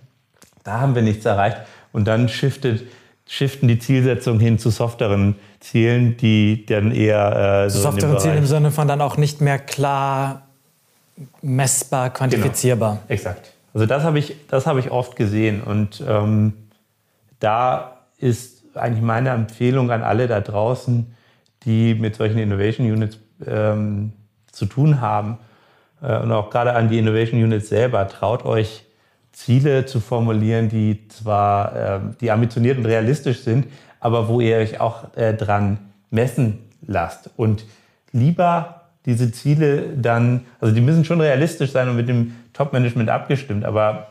Da 0.64 0.80
haben 0.80 0.94
wir 0.94 1.02
nichts 1.02 1.26
erreicht. 1.26 1.58
Und 1.92 2.08
dann 2.08 2.30
shiftet, 2.30 2.84
shiften 3.32 3.70
die 3.70 3.80
Zielsetzungen 3.80 4.42
hin 4.42 4.60
zu 4.60 4.72
softeren 4.72 5.36
Zielen, 5.62 6.18
die 6.18 6.66
dann 6.66 6.92
eher 6.92 7.64
äh, 7.64 7.70
so 7.70 7.80
softeren 7.80 8.20
Zielen 8.20 8.40
im 8.40 8.46
Sinne 8.46 8.72
von 8.72 8.90
dann 8.90 9.00
auch 9.00 9.16
nicht 9.16 9.40
mehr 9.40 9.58
klar 9.58 10.42
messbar, 11.42 12.10
quantifizierbar. 12.10 12.96
Genau. 12.96 13.04
Exakt. 13.08 13.54
Also 13.74 13.86
das 13.86 14.04
habe 14.04 14.20
ich, 14.20 14.36
das 14.50 14.66
habe 14.66 14.82
ich 14.82 14.92
oft 14.92 15.16
gesehen 15.16 15.64
und 15.64 16.04
ähm, 16.06 16.52
da 17.40 18.00
ist 18.18 18.64
eigentlich 18.76 19.02
meine 19.02 19.30
Empfehlung 19.30 19.92
an 19.92 20.04
alle 20.04 20.28
da 20.28 20.42
draußen, 20.42 21.16
die 21.64 21.96
mit 21.96 22.18
solchen 22.18 22.38
Innovation 22.38 22.92
Units 22.92 23.18
ähm, 23.48 24.12
zu 24.52 24.66
tun 24.66 25.00
haben 25.00 25.38
äh, 26.02 26.20
und 26.20 26.34
auch 26.34 26.50
gerade 26.50 26.74
an 26.74 26.90
die 26.90 27.00
Innovation 27.00 27.42
Units 27.42 27.70
selber, 27.70 28.10
traut 28.10 28.44
euch 28.44 28.84
Ziele 29.32 29.86
zu 29.86 30.00
formulieren, 30.00 30.70
die 30.70 31.08
zwar 31.08 31.76
äh, 31.76 32.00
die 32.20 32.32
ambitioniert 32.32 32.78
und 32.78 32.86
realistisch 32.86 33.42
sind, 33.42 33.68
aber 34.00 34.28
wo 34.28 34.42
ihr 34.42 34.58
euch 34.58 34.80
auch 34.80 35.16
äh, 35.16 35.34
dran 35.34 35.80
messen 36.10 36.60
lasst. 36.86 37.30
Und 37.38 37.66
lieber 38.12 38.82
diese 39.06 39.32
Ziele 39.32 39.96
dann, 39.96 40.46
also 40.60 40.74
die 40.74 40.82
müssen 40.82 41.06
schon 41.06 41.22
realistisch 41.22 41.72
sein 41.72 41.90
und 41.90 41.96
mit 41.96 42.08
dem 42.08 42.36
Top-Management 42.54 43.10
abgestimmt, 43.10 43.66
aber 43.66 44.08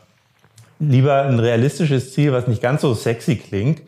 lieber 0.78 1.22
ein 1.22 1.38
realistisches 1.38 2.12
Ziel, 2.12 2.32
was 2.32 2.48
nicht 2.48 2.62
ganz 2.62 2.80
so 2.80 2.94
sexy 2.94 3.36
klingt, 3.36 3.82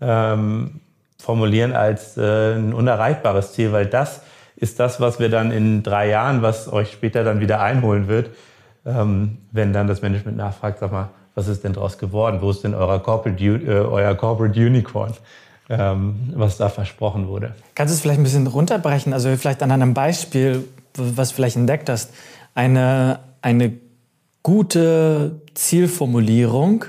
ähm, 0.00 0.80
formulieren 1.20 1.72
als 1.72 2.16
äh, 2.16 2.54
ein 2.54 2.72
unerreichbares 2.72 3.52
Ziel, 3.52 3.72
weil 3.72 3.86
das 3.86 4.22
ist 4.56 4.80
das, 4.80 5.00
was 5.00 5.20
wir 5.20 5.28
dann 5.28 5.52
in 5.52 5.82
drei 5.82 6.08
Jahren, 6.08 6.42
was 6.42 6.72
euch 6.72 6.90
später 6.90 7.22
dann 7.22 7.40
wieder 7.40 7.60
einholen 7.60 8.08
wird, 8.08 8.30
ähm, 8.88 9.38
wenn 9.52 9.72
dann 9.72 9.86
das 9.86 10.02
Management 10.02 10.36
nachfragt, 10.36 10.78
sag 10.78 10.92
mal, 10.92 11.10
was 11.34 11.46
ist 11.46 11.62
denn 11.62 11.72
daraus 11.72 11.98
geworden? 11.98 12.38
Wo 12.40 12.50
ist 12.50 12.64
denn 12.64 12.74
euer 12.74 13.00
Corporate, 13.00 13.44
äh, 13.44 13.68
euer 13.68 14.14
Corporate 14.14 14.58
Unicorn? 14.58 15.12
Ähm, 15.70 16.32
was 16.34 16.56
da 16.56 16.70
versprochen 16.70 17.28
wurde. 17.28 17.54
Kannst 17.74 17.92
du 17.92 17.96
es 17.96 18.00
vielleicht 18.00 18.18
ein 18.18 18.22
bisschen 18.22 18.46
runterbrechen? 18.46 19.12
Also 19.12 19.28
vielleicht 19.36 19.62
an 19.62 19.70
einem 19.70 19.92
Beispiel, 19.92 20.64
was 20.94 21.28
du 21.28 21.34
vielleicht 21.34 21.56
entdeckt 21.56 21.90
hast. 21.90 22.10
Eine, 22.54 23.20
eine 23.42 23.74
gute 24.42 25.42
Zielformulierung, 25.52 26.86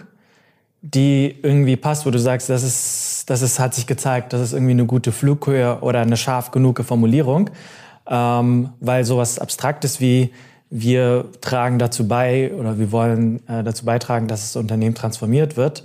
die 0.82 1.36
irgendwie 1.44 1.76
passt, 1.76 2.06
wo 2.06 2.10
du 2.10 2.20
sagst, 2.20 2.50
das 2.50 2.64
ist, 2.64 3.30
das 3.30 3.42
ist, 3.42 3.60
hat 3.60 3.74
sich 3.74 3.86
gezeigt, 3.86 4.32
das 4.32 4.40
ist 4.40 4.54
irgendwie 4.54 4.72
eine 4.72 4.86
gute 4.86 5.12
Flughöhe 5.12 5.80
oder 5.82 6.00
eine 6.00 6.16
scharf 6.16 6.52
genug 6.52 6.82
Formulierung, 6.82 7.50
ähm, 8.08 8.70
weil 8.80 9.04
sowas 9.04 9.40
Abstraktes 9.40 10.00
wie 10.00 10.32
wir 10.70 11.26
tragen 11.42 11.80
dazu 11.80 12.08
bei 12.08 12.54
oder 12.54 12.78
wir 12.78 12.92
wollen 12.92 13.48
äh, 13.48 13.64
dazu 13.64 13.86
beitragen, 13.86 14.28
dass 14.28 14.42
das 14.42 14.56
Unternehmen 14.56 14.96
transformiert 14.96 15.58
wird, 15.58 15.84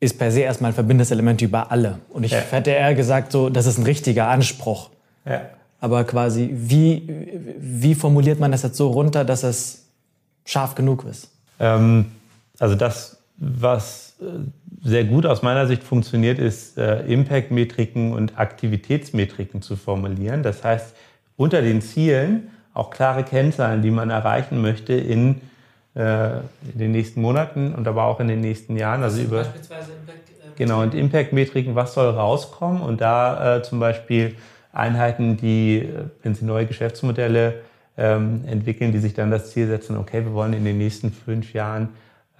ist 0.00 0.18
per 0.18 0.30
se 0.30 0.40
erstmal 0.40 0.70
ein 0.70 0.74
verbindendes 0.74 1.10
Element 1.10 1.42
über 1.42 1.72
alle. 1.72 1.98
Und 2.10 2.24
ich 2.24 2.32
ja. 2.32 2.38
hätte 2.38 2.70
eher 2.70 2.94
gesagt, 2.94 3.32
so, 3.32 3.48
das 3.48 3.66
ist 3.66 3.78
ein 3.78 3.84
richtiger 3.84 4.28
Anspruch. 4.28 4.90
Ja. 5.24 5.42
Aber 5.80 6.04
quasi, 6.04 6.50
wie, 6.52 7.08
wie 7.58 7.94
formuliert 7.94 8.38
man 8.38 8.52
das 8.52 8.62
jetzt 8.62 8.76
so 8.76 8.88
runter, 8.90 9.24
dass 9.24 9.42
es 9.42 9.86
scharf 10.44 10.74
genug 10.74 11.04
ist? 11.04 11.30
Ähm, 11.58 12.06
also 12.58 12.74
das, 12.74 13.18
was 13.36 14.14
äh, 14.20 14.24
sehr 14.82 15.04
gut 15.04 15.26
aus 15.26 15.42
meiner 15.42 15.66
Sicht 15.66 15.82
funktioniert, 15.82 16.38
ist 16.38 16.78
äh, 16.78 17.00
Impact-Metriken 17.06 18.12
und 18.12 18.38
Aktivitätsmetriken 18.38 19.62
zu 19.62 19.76
formulieren. 19.76 20.42
Das 20.42 20.62
heißt, 20.62 20.94
unter 21.36 21.62
den 21.62 21.82
Zielen 21.82 22.50
auch 22.78 22.90
klare 22.90 23.24
Kennzahlen, 23.24 23.82
die 23.82 23.90
man 23.90 24.10
erreichen 24.10 24.62
möchte 24.62 24.92
in, 24.92 25.40
äh, 25.94 26.38
in 26.38 26.78
den 26.78 26.92
nächsten 26.92 27.20
Monaten 27.20 27.74
und 27.74 27.88
aber 27.88 28.04
auch 28.04 28.20
in 28.20 28.28
den 28.28 28.40
nächsten 28.40 28.76
Jahren. 28.76 29.02
Also 29.02 29.20
über 29.20 29.38
beispielsweise 29.38 29.92
Impact, 29.92 30.30
äh, 30.30 30.56
genau 30.56 30.82
und 30.82 30.94
Impact-Metriken, 30.94 31.74
was 31.74 31.94
soll 31.94 32.10
rauskommen 32.10 32.80
und 32.80 33.00
da 33.00 33.56
äh, 33.56 33.62
zum 33.62 33.80
Beispiel 33.80 34.36
Einheiten, 34.72 35.36
die, 35.36 35.78
äh, 35.78 36.04
wenn 36.22 36.34
sie 36.34 36.44
neue 36.44 36.66
Geschäftsmodelle 36.66 37.60
ähm, 37.96 38.44
entwickeln, 38.46 38.92
die 38.92 38.98
sich 38.98 39.14
dann 39.14 39.30
das 39.30 39.50
Ziel 39.50 39.66
setzen, 39.66 39.96
okay, 39.96 40.24
wir 40.24 40.32
wollen 40.32 40.52
in 40.52 40.64
den 40.64 40.78
nächsten 40.78 41.12
fünf 41.12 41.52
Jahren 41.52 41.88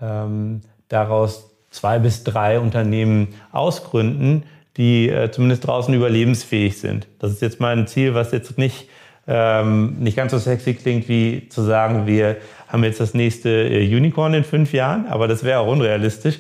ähm, 0.01 0.61
daraus 0.89 1.51
zwei 1.71 1.99
bis 1.99 2.23
drei 2.25 2.61
Unternehmen 2.61 3.35
ausgründen, 3.51 4.45
die 4.77 5.09
äh, 5.09 5.31
zumindest 5.33 5.67
draußen 5.67 5.93
überlebensfähig 5.93 6.79
sind. 6.79 7.09
Das 7.19 7.33
ist 7.33 7.43
jetzt 7.43 7.59
mal 7.59 7.77
ein 7.77 7.89
Ziel, 7.89 8.15
was 8.15 8.31
jetzt 8.31 8.57
nicht, 8.57 8.89
ähm, 9.29 9.97
nicht 9.99 10.17
ganz 10.17 10.33
so 10.33 10.39
sexy 10.39 10.73
klingt, 10.73 11.07
wie 11.09 11.49
zu 11.51 11.63
sagen, 11.63 12.07
wir 12.07 12.39
haben 12.67 12.83
jetzt 12.83 12.99
das 12.99 13.13
nächste 13.13 13.51
äh, 13.51 13.95
Unicorn 13.95 14.33
in 14.33 14.43
fünf 14.43 14.73
Jahren, 14.73 15.07
aber 15.07 15.29
das 15.29 15.45
wäre 15.45 15.61
auch 15.61 15.69
unrealistisch. 15.69 16.39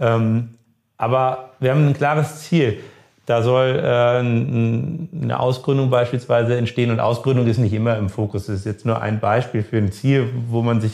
Ähm, 0.00 0.50
aber 0.96 1.50
wir 1.58 1.72
haben 1.72 1.88
ein 1.88 1.94
klares 1.94 2.42
Ziel. 2.42 2.78
Da 3.26 3.42
soll 3.42 3.80
äh, 3.82 4.18
eine 4.20 5.40
Ausgründung 5.40 5.90
beispielsweise 5.90 6.56
entstehen 6.56 6.90
und 6.92 7.00
Ausgründung 7.00 7.46
ist 7.48 7.58
nicht 7.58 7.74
immer 7.74 7.98
im 7.98 8.08
Fokus. 8.08 8.46
Das 8.46 8.56
ist 8.56 8.66
jetzt 8.66 8.86
nur 8.86 9.02
ein 9.02 9.18
Beispiel 9.18 9.64
für 9.64 9.76
ein 9.76 9.90
Ziel, 9.90 10.30
wo 10.48 10.62
man 10.62 10.80
sich 10.80 10.92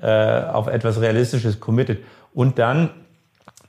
äh, 0.00 0.42
auf 0.44 0.68
etwas 0.68 1.00
Realistisches 1.00 1.60
committet. 1.60 1.98
Und 2.32 2.58
dann 2.58 2.90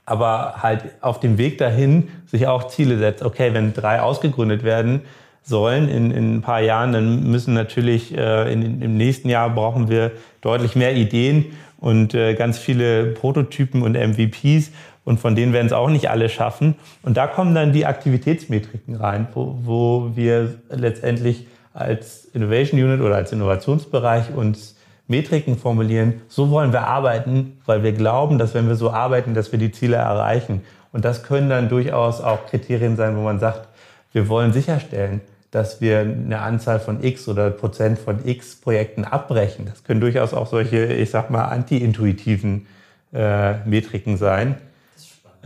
aber 0.06 0.62
halt 0.62 0.84
auf 1.00 1.18
dem 1.18 1.38
Weg 1.38 1.58
dahin 1.58 2.08
sich 2.26 2.46
auch 2.46 2.68
Ziele 2.68 2.98
setzt. 2.98 3.24
Okay, 3.24 3.52
wenn 3.52 3.74
drei 3.74 4.00
ausgegründet 4.00 4.62
werden 4.62 5.02
sollen 5.46 5.88
in, 5.88 6.10
in 6.10 6.36
ein 6.36 6.42
paar 6.42 6.60
Jahren, 6.60 6.92
dann 6.92 7.30
müssen 7.30 7.54
natürlich 7.54 8.16
äh, 8.16 8.52
in, 8.52 8.82
im 8.82 8.96
nächsten 8.96 9.28
Jahr 9.28 9.48
brauchen 9.48 9.88
wir 9.88 10.10
deutlich 10.40 10.74
mehr 10.74 10.94
Ideen 10.96 11.46
und 11.78 12.14
äh, 12.14 12.34
ganz 12.34 12.58
viele 12.58 13.06
Prototypen 13.12 13.82
und 13.82 13.92
MVPs 13.92 14.72
und 15.04 15.20
von 15.20 15.36
denen 15.36 15.52
werden 15.52 15.68
es 15.68 15.72
auch 15.72 15.88
nicht 15.88 16.10
alle 16.10 16.28
schaffen. 16.28 16.74
Und 17.02 17.16
da 17.16 17.28
kommen 17.28 17.54
dann 17.54 17.72
die 17.72 17.86
Aktivitätsmetriken 17.86 18.96
rein, 18.96 19.28
wo, 19.34 19.56
wo 19.62 20.10
wir 20.16 20.56
letztendlich 20.68 21.46
als 21.72 22.24
Innovation 22.34 22.82
Unit 22.82 23.00
oder 23.00 23.14
als 23.14 23.30
Innovationsbereich 23.30 24.34
uns 24.34 24.74
Metriken 25.06 25.56
formulieren. 25.56 26.22
So 26.26 26.50
wollen 26.50 26.72
wir 26.72 26.88
arbeiten, 26.88 27.58
weil 27.66 27.84
wir 27.84 27.92
glauben, 27.92 28.38
dass 28.38 28.54
wenn 28.54 28.66
wir 28.66 28.74
so 28.74 28.90
arbeiten, 28.90 29.34
dass 29.34 29.52
wir 29.52 29.60
die 29.60 29.70
Ziele 29.70 29.96
erreichen. 29.96 30.62
Und 30.92 31.04
das 31.04 31.22
können 31.22 31.48
dann 31.48 31.68
durchaus 31.68 32.20
auch 32.20 32.46
Kriterien 32.46 32.96
sein, 32.96 33.16
wo 33.16 33.20
man 33.20 33.38
sagt, 33.38 33.68
wir 34.12 34.28
wollen 34.28 34.52
sicherstellen, 34.52 35.20
dass 35.50 35.80
wir 35.80 36.00
eine 36.00 36.40
Anzahl 36.40 36.80
von 36.80 37.02
X 37.02 37.28
oder 37.28 37.50
Prozent 37.50 37.98
von 37.98 38.26
X 38.26 38.56
Projekten 38.56 39.04
abbrechen. 39.04 39.66
Das 39.66 39.84
können 39.84 40.00
durchaus 40.00 40.34
auch 40.34 40.46
solche, 40.46 40.84
ich 40.86 41.10
sag 41.10 41.30
mal, 41.30 41.44
anti-intuitiven 41.46 42.66
äh, 43.12 43.54
Metriken 43.66 44.16
sein 44.16 44.56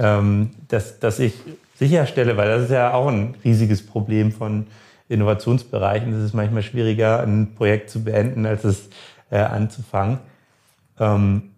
ähm, 0.01 0.51
dass, 0.69 0.99
dass 0.99 1.19
ich 1.19 1.35
sicherstelle, 1.77 2.37
weil 2.37 2.49
das 2.49 2.65
ist 2.65 2.71
ja 2.71 2.93
auch 2.95 3.09
ein 3.09 3.35
riesiges 3.45 3.85
Problem 3.85 4.33
von 4.33 4.67
Innovationsbereichen. 5.09 6.13
Es 6.15 6.25
ist 6.25 6.35
manchmal 6.35 6.63
schwieriger, 6.63 7.23
ein 7.23 7.55
Projekt 7.55 7.91
zu 7.91 8.03
beenden, 8.03 8.47
als 8.47 8.65
es 8.65 8.89
äh, 9.31 9.39
anzufangen. 9.39 10.19
Ähm, 10.99 11.50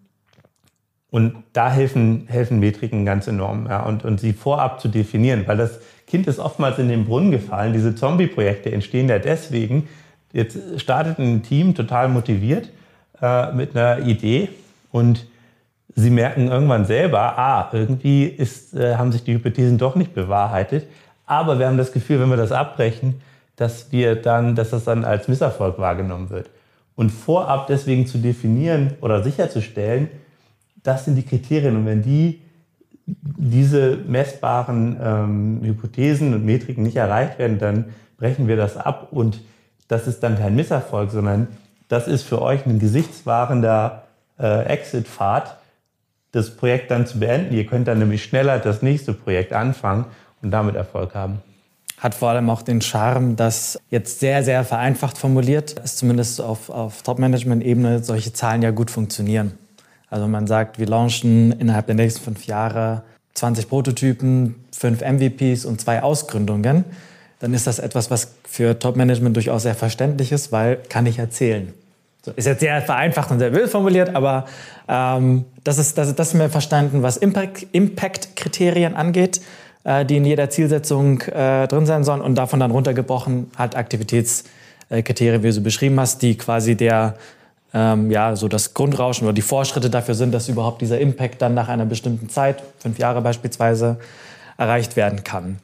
und 1.13 1.35
da 1.53 1.69
helfen, 1.69 2.25
helfen 2.27 2.59
Metriken 2.59 3.05
ganz 3.05 3.27
enorm. 3.27 3.67
Ja, 3.69 3.83
und, 3.83 4.03
und 4.03 4.19
sie 4.19 4.33
vorab 4.33 4.81
zu 4.81 4.87
definieren, 4.87 5.43
weil 5.45 5.57
das 5.57 5.79
Kind 6.07 6.25
ist 6.25 6.39
oftmals 6.39 6.79
in 6.79 6.87
den 6.87 7.05
Brunnen 7.05 7.29
gefallen. 7.29 7.71
Diese 7.71 7.93
Zombie-Projekte 7.93 8.71
entstehen 8.71 9.07
ja 9.07 9.19
deswegen. 9.19 9.87
Jetzt 10.31 10.57
startet 10.77 11.19
ein 11.19 11.43
Team 11.43 11.75
total 11.75 12.07
motiviert 12.07 12.71
äh, 13.21 13.51
mit 13.51 13.77
einer 13.77 13.99
Idee 14.07 14.49
und 14.91 15.27
sie 15.93 16.09
merken 16.09 16.47
irgendwann 16.47 16.85
selber, 16.85 17.37
ah, 17.37 17.69
irgendwie 17.71 18.23
ist, 18.23 18.73
äh, 18.73 18.95
haben 18.95 19.11
sich 19.11 19.23
die 19.23 19.35
Hypothesen 19.35 19.77
doch 19.77 19.95
nicht 19.95 20.15
bewahrheitet. 20.15 20.87
Aber 21.27 21.59
wir 21.59 21.67
haben 21.67 21.77
das 21.77 21.91
Gefühl, 21.91 22.21
wenn 22.21 22.31
wir 22.31 22.37
das 22.37 22.51
abbrechen, 22.51 23.21
dass 23.55 23.91
wir 23.91 24.15
dann, 24.15 24.55
dass 24.55 24.71
das 24.71 24.85
dann 24.85 25.05
als 25.05 25.27
Misserfolg 25.27 25.77
wahrgenommen 25.77 26.31
wird. 26.31 26.49
Und 26.95 27.11
vorab 27.11 27.67
deswegen 27.67 28.07
zu 28.07 28.17
definieren 28.17 28.95
oder 28.99 29.21
sicherzustellen, 29.21 30.09
das 30.83 31.05
sind 31.05 31.15
die 31.15 31.23
Kriterien. 31.23 31.75
Und 31.75 31.85
wenn 31.85 32.01
die 32.01 32.41
diese 33.05 33.97
messbaren 34.07 34.97
ähm, 35.01 35.61
Hypothesen 35.63 36.33
und 36.33 36.45
Metriken 36.45 36.83
nicht 36.83 36.95
erreicht 36.95 37.39
werden, 37.39 37.59
dann 37.59 37.85
brechen 38.17 38.47
wir 38.47 38.55
das 38.55 38.77
ab 38.77 39.09
und 39.11 39.41
das 39.87 40.07
ist 40.07 40.23
dann 40.23 40.37
kein 40.37 40.55
Misserfolg, 40.55 41.11
sondern 41.11 41.47
das 41.89 42.07
ist 42.07 42.23
für 42.23 42.41
euch 42.41 42.65
ein 42.65 42.79
gesichtswahrender 42.79 44.03
äh, 44.39 44.65
Exit-Pfad, 44.65 45.57
das 46.31 46.55
Projekt 46.55 46.89
dann 46.89 47.05
zu 47.05 47.19
beenden. 47.19 47.53
Ihr 47.53 47.65
könnt 47.65 47.87
dann 47.87 47.99
nämlich 47.99 48.23
schneller 48.23 48.59
das 48.59 48.81
nächste 48.81 49.13
Projekt 49.13 49.51
anfangen 49.51 50.05
und 50.41 50.51
damit 50.51 50.75
Erfolg 50.75 51.13
haben. 51.13 51.41
Hat 51.99 52.15
vor 52.15 52.29
allem 52.29 52.49
auch 52.49 52.61
den 52.61 52.81
Charme, 52.81 53.35
dass 53.35 53.79
jetzt 53.89 54.19
sehr, 54.19 54.43
sehr 54.43 54.63
vereinfacht 54.63 55.17
formuliert, 55.17 55.77
dass 55.79 55.97
zumindest 55.97 56.41
auf, 56.41 56.69
auf 56.69 57.01
Top-Management-Ebene 57.03 58.03
solche 58.03 58.33
Zahlen 58.33 58.61
ja 58.61 58.71
gut 58.71 58.89
funktionieren. 58.89 59.53
Also 60.13 60.27
man 60.27 60.45
sagt, 60.45 60.77
wir 60.77 60.85
launchen 60.85 61.53
innerhalb 61.53 61.87
der 61.87 61.95
nächsten 61.95 62.21
fünf 62.21 62.45
Jahre 62.45 63.01
20 63.33 63.67
Prototypen, 63.67 64.53
fünf 64.71 65.01
MVPs 65.01 65.65
und 65.65 65.81
zwei 65.81 66.03
Ausgründungen. 66.03 66.85
Dann 67.39 67.51
ist 67.55 67.65
das 67.65 67.79
etwas, 67.79 68.11
was 68.11 68.35
für 68.47 68.77
Top-Management 68.77 69.35
durchaus 69.35 69.63
sehr 69.63 69.73
verständlich 69.73 70.31
ist, 70.31 70.51
weil 70.51 70.75
kann 70.87 71.07
ich 71.07 71.17
erzählen. 71.17 71.73
So, 72.21 72.31
ist 72.35 72.45
jetzt 72.45 72.59
sehr 72.59 72.79
vereinfacht 72.83 73.31
und 73.31 73.39
sehr 73.39 73.55
wild 73.55 73.71
formuliert, 73.71 74.15
aber 74.15 74.45
ähm, 74.87 75.45
das, 75.63 75.79
ist, 75.79 75.97
das, 75.97 76.13
das 76.13 76.27
ist 76.27 76.33
mir 76.35 76.49
verstanden, 76.49 77.01
was 77.01 77.17
Impact-Kriterien 77.17 78.93
angeht, 78.93 79.41
äh, 79.83 80.05
die 80.05 80.17
in 80.17 80.25
jeder 80.25 80.47
Zielsetzung 80.51 81.21
äh, 81.21 81.67
drin 81.67 81.87
sein 81.87 82.03
sollen 82.03 82.21
und 82.21 82.35
davon 82.35 82.59
dann 82.59 82.69
runtergebrochen 82.69 83.49
halt 83.57 83.75
Aktivitätskriterien, 83.75 85.41
wie 85.41 85.51
du 85.51 85.61
beschrieben 85.61 85.99
hast, 85.99 86.21
die 86.21 86.37
quasi 86.37 86.75
der 86.75 87.15
ähm, 87.73 88.11
ja, 88.11 88.35
so 88.35 88.47
das 88.47 88.73
Grundrauschen 88.73 89.25
oder 89.25 89.33
die 89.33 89.41
Vorschritte 89.41 89.89
dafür 89.89 90.15
sind, 90.15 90.33
dass 90.33 90.47
überhaupt 90.49 90.81
dieser 90.81 90.99
Impact 90.99 91.41
dann 91.41 91.53
nach 91.53 91.69
einer 91.69 91.85
bestimmten 91.85 92.29
Zeit, 92.29 92.61
fünf 92.79 92.99
Jahre 92.99 93.21
beispielsweise, 93.21 93.97
erreicht 94.57 94.95
werden 94.95 95.23
kann. 95.23 95.59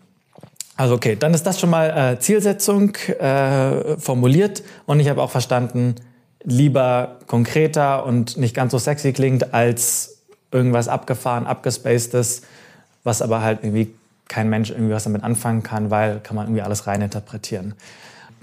Also 0.75 0.95
okay, 0.95 1.15
dann 1.15 1.33
ist 1.33 1.45
das 1.45 1.59
schon 1.59 1.69
mal 1.69 2.13
äh, 2.13 2.19
Zielsetzung 2.19 2.95
äh, 2.95 3.97
formuliert 3.97 4.63
und 4.85 4.99
ich 4.99 5.09
habe 5.09 5.21
auch 5.21 5.29
verstanden, 5.29 5.95
lieber 6.43 7.17
konkreter 7.27 8.05
und 8.05 8.37
nicht 8.37 8.55
ganz 8.55 8.71
so 8.71 8.77
sexy 8.77 9.11
klingt, 9.11 9.53
als 9.53 10.19
irgendwas 10.51 10.87
abgefahren, 10.87 11.45
abgespacedes, 11.45 12.43
was 13.03 13.21
aber 13.21 13.41
halt 13.41 13.59
irgendwie 13.61 13.93
kein 14.29 14.49
Mensch 14.49 14.69
irgendwie 14.69 14.93
was 14.93 15.03
damit 15.03 15.23
anfangen 15.23 15.63
kann, 15.63 15.91
weil 15.91 16.19
kann 16.21 16.35
man 16.35 16.45
irgendwie 16.45 16.61
alles 16.61 16.87
reininterpretieren. 16.87 17.73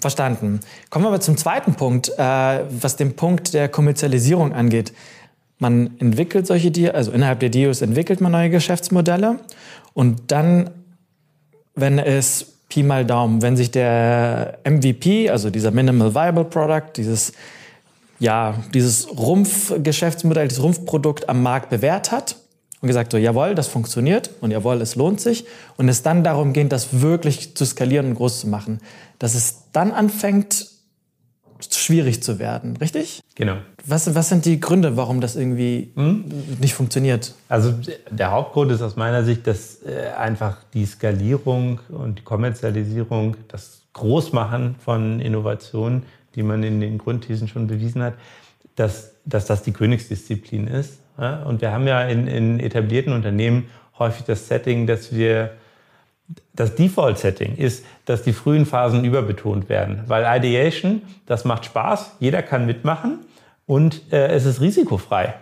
Verstanden. 0.06 0.60
Kommen 0.88 1.04
wir 1.04 1.08
aber 1.08 1.20
zum 1.20 1.36
zweiten 1.36 1.74
Punkt, 1.74 2.12
äh, 2.16 2.60
was 2.80 2.94
den 2.94 3.16
Punkt 3.16 3.54
der 3.54 3.68
Kommerzialisierung 3.68 4.52
angeht. 4.52 4.92
Man 5.58 5.98
entwickelt 5.98 6.46
solche 6.46 6.70
Deals, 6.70 6.94
also 6.94 7.10
innerhalb 7.10 7.40
der 7.40 7.48
Deals 7.48 7.82
entwickelt 7.82 8.20
man 8.20 8.30
neue 8.30 8.50
Geschäftsmodelle 8.50 9.40
und 9.94 10.30
dann, 10.30 10.70
wenn 11.74 11.98
es 11.98 12.52
Pi 12.68 12.84
mal 12.84 13.04
Daumen, 13.04 13.42
wenn 13.42 13.56
sich 13.56 13.72
der 13.72 14.58
MVP, 14.64 15.28
also 15.28 15.50
dieser 15.50 15.72
Minimal 15.72 16.14
Viable 16.14 16.44
Product, 16.44 16.92
dieses 16.96 17.32
ja, 18.20 18.54
dieses 18.72 19.08
Rumpfgeschäftsmodell, 19.10 20.46
dieses 20.46 20.62
Rumpfprodukt 20.62 21.28
am 21.28 21.42
Markt 21.42 21.68
bewährt 21.68 22.12
hat 22.12 22.36
und 22.80 22.88
gesagt 22.88 23.12
so, 23.12 23.18
jawohl, 23.18 23.54
das 23.54 23.68
funktioniert 23.68 24.30
und 24.40 24.50
jawohl, 24.50 24.80
es 24.80 24.96
lohnt 24.96 25.20
sich 25.20 25.44
und 25.76 25.88
es 25.88 26.02
dann 26.02 26.24
darum 26.24 26.52
geht, 26.52 26.72
das 26.72 27.00
wirklich 27.00 27.56
zu 27.56 27.64
skalieren 27.64 28.06
und 28.06 28.14
groß 28.14 28.40
zu 28.40 28.48
machen, 28.48 28.80
dass 29.18 29.34
es 29.34 29.70
dann 29.72 29.92
anfängt, 29.92 30.68
schwierig 31.70 32.22
zu 32.22 32.38
werden, 32.38 32.76
richtig? 32.76 33.22
Genau. 33.34 33.56
Was, 33.86 34.14
was 34.14 34.28
sind 34.28 34.44
die 34.44 34.60
Gründe, 34.60 34.98
warum 34.98 35.22
das 35.22 35.36
irgendwie 35.36 35.90
hm? 35.96 36.24
nicht 36.60 36.74
funktioniert? 36.74 37.34
Also 37.48 37.72
der 38.10 38.30
Hauptgrund 38.30 38.70
ist 38.72 38.82
aus 38.82 38.96
meiner 38.96 39.24
Sicht, 39.24 39.46
dass 39.46 39.82
äh, 39.82 40.10
einfach 40.18 40.58
die 40.74 40.84
Skalierung 40.84 41.80
und 41.88 42.18
die 42.18 42.22
Kommerzialisierung, 42.22 43.36
das 43.48 43.80
Großmachen 43.94 44.76
von 44.84 45.20
Innovationen 45.20 46.02
die 46.36 46.42
man 46.42 46.62
in 46.62 46.80
den 46.80 46.98
Grundthesen 46.98 47.48
schon 47.48 47.66
bewiesen 47.66 48.02
hat, 48.02 48.14
dass, 48.76 49.12
dass 49.24 49.46
das 49.46 49.62
die 49.62 49.72
Königsdisziplin 49.72 50.68
ist. 50.68 50.98
Und 51.16 51.60
wir 51.62 51.72
haben 51.72 51.86
ja 51.86 52.02
in, 52.02 52.26
in 52.26 52.60
etablierten 52.60 53.12
Unternehmen 53.12 53.68
häufig 53.98 54.24
das 54.24 54.48
Setting, 54.48 54.86
dass 54.86 55.14
wir 55.14 55.52
das 56.54 56.74
Default-Setting 56.74 57.56
ist, 57.56 57.84
dass 58.04 58.22
die 58.22 58.32
frühen 58.32 58.66
Phasen 58.66 59.04
überbetont 59.04 59.68
werden. 59.68 60.02
Weil 60.06 60.24
Ideation, 60.38 61.02
das 61.26 61.44
macht 61.44 61.64
Spaß, 61.64 62.16
jeder 62.18 62.42
kann 62.42 62.66
mitmachen 62.66 63.20
und 63.66 64.12
äh, 64.12 64.28
es 64.28 64.44
ist 64.44 64.60
risikofrei. 64.60 65.34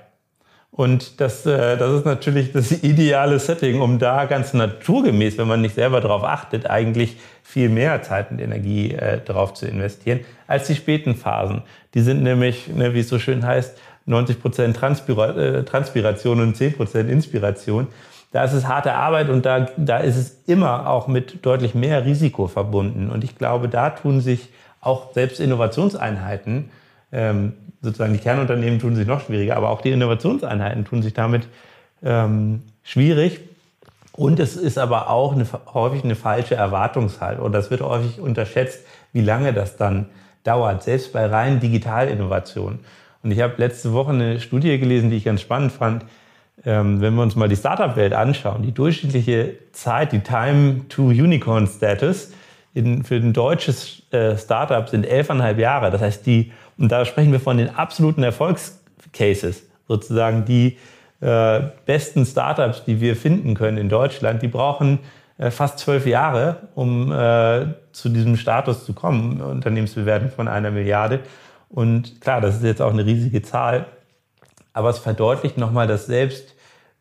Und 0.70 1.20
das, 1.20 1.46
äh, 1.46 1.76
das 1.76 1.92
ist 1.92 2.04
natürlich 2.04 2.52
das 2.52 2.72
ideale 2.82 3.38
Setting, 3.38 3.80
um 3.80 3.98
da 3.98 4.24
ganz 4.24 4.52
naturgemäß, 4.54 5.38
wenn 5.38 5.46
man 5.46 5.60
nicht 5.60 5.76
selber 5.76 6.00
darauf 6.00 6.24
achtet, 6.24 6.68
eigentlich 6.68 7.16
viel 7.42 7.68
mehr 7.68 8.02
Zeit 8.02 8.30
und 8.32 8.40
Energie 8.40 8.92
äh, 8.92 9.20
darauf 9.24 9.54
zu 9.54 9.66
investieren, 9.66 10.20
als 10.48 10.66
die 10.66 10.74
späten 10.74 11.14
Phasen. 11.14 11.62
Die 11.94 12.00
sind 12.00 12.24
nämlich, 12.24 12.68
ne, 12.68 12.92
wie 12.92 13.00
es 13.00 13.08
so 13.08 13.20
schön 13.20 13.46
heißt, 13.46 13.78
90 14.06 14.40
Prozent 14.40 14.76
Transpira 14.76 15.30
äh, 15.30 15.64
Transpiration 15.64 16.40
und 16.40 16.56
10 16.56 16.74
Prozent 16.74 17.10
Inspiration. 17.10 17.88
Da 18.32 18.44
ist 18.44 18.52
es 18.52 18.66
harte 18.66 18.94
Arbeit 18.94 19.28
und 19.28 19.46
da, 19.46 19.68
da 19.76 19.98
ist 19.98 20.16
es 20.16 20.42
immer 20.46 20.88
auch 20.88 21.06
mit 21.06 21.46
deutlich 21.46 21.74
mehr 21.74 22.04
Risiko 22.04 22.48
verbunden. 22.48 23.10
Und 23.10 23.22
ich 23.22 23.36
glaube, 23.36 23.68
da 23.68 23.90
tun 23.90 24.20
sich 24.20 24.48
auch 24.80 25.12
selbst 25.12 25.40
Innovationseinheiten 25.40 26.70
ähm, 27.14 27.52
sozusagen 27.80 28.12
die 28.12 28.18
Kernunternehmen 28.18 28.80
tun 28.80 28.96
sich 28.96 29.06
noch 29.06 29.20
schwieriger, 29.20 29.56
aber 29.56 29.70
auch 29.70 29.80
die 29.80 29.92
Innovationseinheiten 29.92 30.84
tun 30.84 31.02
sich 31.02 31.14
damit 31.14 31.46
ähm, 32.02 32.62
schwierig. 32.82 33.40
Und 34.12 34.40
es 34.40 34.56
ist 34.56 34.78
aber 34.78 35.10
auch 35.10 35.32
eine, 35.32 35.46
häufig 35.72 36.04
eine 36.04 36.14
falsche 36.14 36.54
Erwartungshaltung. 36.54 37.44
Und 37.44 37.52
das 37.52 37.70
wird 37.70 37.82
häufig 37.82 38.20
unterschätzt, 38.20 38.80
wie 39.12 39.22
lange 39.22 39.52
das 39.52 39.76
dann 39.76 40.06
dauert, 40.44 40.82
selbst 40.82 41.12
bei 41.12 41.26
reinen 41.26 41.60
Digitalinnovationen. 41.60 42.80
Und 43.24 43.30
ich 43.32 43.40
habe 43.40 43.54
letzte 43.56 43.92
Woche 43.92 44.12
eine 44.12 44.38
Studie 44.38 44.78
gelesen, 44.78 45.10
die 45.10 45.16
ich 45.16 45.24
ganz 45.24 45.40
spannend 45.40 45.72
fand. 45.72 46.04
Ähm, 46.64 47.00
wenn 47.00 47.14
wir 47.14 47.22
uns 47.22 47.34
mal 47.34 47.48
die 47.48 47.56
Startup-Welt 47.56 48.12
anschauen, 48.12 48.62
die 48.62 48.72
durchschnittliche 48.72 49.54
Zeit, 49.72 50.12
die 50.12 50.20
Time 50.20 50.82
to 50.88 51.06
Unicorn 51.06 51.66
Status 51.66 52.32
für 52.74 53.14
ein 53.14 53.32
deutsches 53.32 54.02
äh, 54.12 54.36
Startup 54.36 54.88
sind 54.88 55.06
elfeinhalb 55.06 55.58
Jahre. 55.58 55.90
Das 55.90 56.00
heißt, 56.00 56.26
die 56.26 56.52
und 56.76 56.90
da 56.90 57.04
sprechen 57.04 57.32
wir 57.32 57.40
von 57.40 57.56
den 57.56 57.70
absoluten 57.70 58.22
Erfolgscases, 58.22 59.64
sozusagen 59.86 60.44
die 60.44 60.76
äh, 61.20 61.60
besten 61.86 62.26
Startups, 62.26 62.84
die 62.84 63.00
wir 63.00 63.16
finden 63.16 63.54
können 63.54 63.78
in 63.78 63.88
Deutschland, 63.88 64.42
die 64.42 64.48
brauchen 64.48 64.98
äh, 65.38 65.50
fast 65.50 65.78
zwölf 65.78 66.06
Jahre, 66.06 66.68
um 66.74 67.12
äh, 67.12 67.66
zu 67.92 68.08
diesem 68.08 68.36
Status 68.36 68.84
zu 68.84 68.92
kommen, 68.92 69.40
Unternehmensbewertung 69.40 70.30
von 70.30 70.48
einer 70.48 70.70
Milliarde. 70.70 71.20
Und 71.68 72.20
klar, 72.20 72.40
das 72.40 72.56
ist 72.56 72.64
jetzt 72.64 72.82
auch 72.82 72.92
eine 72.92 73.04
riesige 73.04 73.42
Zahl, 73.42 73.86
aber 74.72 74.90
es 74.90 74.98
verdeutlicht 74.98 75.58
nochmal, 75.58 75.86
dass 75.86 76.06
selbst 76.06 76.54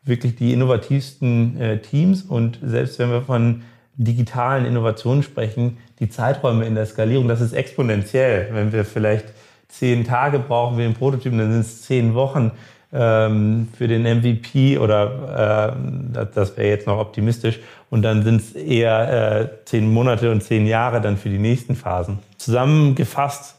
wirklich 0.04 0.36
die 0.36 0.52
innovativsten 0.52 1.60
äh, 1.60 1.78
Teams 1.80 2.22
und 2.22 2.58
selbst 2.62 2.98
wenn 2.98 3.10
wir 3.10 3.22
von 3.22 3.62
digitalen 3.96 4.66
Innovationen 4.66 5.22
sprechen, 5.22 5.78
die 6.00 6.08
Zeiträume 6.08 6.66
in 6.66 6.74
der 6.74 6.86
Skalierung, 6.86 7.28
das 7.28 7.40
ist 7.40 7.52
exponentiell. 7.52 8.48
Wenn 8.52 8.72
wir 8.72 8.84
vielleicht 8.84 9.26
zehn 9.68 10.04
Tage 10.04 10.38
brauchen 10.38 10.76
wir 10.76 10.84
den 10.84 10.94
Prototypen, 10.94 11.38
dann 11.38 11.52
sind 11.52 11.60
es 11.60 11.82
zehn 11.82 12.14
Wochen 12.14 12.52
ähm, 12.92 13.68
für 13.76 13.88
den 13.88 14.02
MVP 14.02 14.78
oder 14.78 15.74
äh, 16.12 16.26
das 16.34 16.56
wäre 16.56 16.68
jetzt 16.68 16.86
noch 16.86 16.98
optimistisch 16.98 17.60
und 17.90 18.02
dann 18.02 18.22
sind 18.22 18.40
es 18.40 18.52
eher 18.52 19.40
äh, 19.40 19.64
zehn 19.64 19.92
Monate 19.92 20.30
und 20.30 20.42
zehn 20.42 20.66
Jahre 20.66 21.00
dann 21.00 21.16
für 21.16 21.28
die 21.28 21.38
nächsten 21.38 21.74
Phasen. 21.76 22.18
Zusammengefasst, 22.38 23.56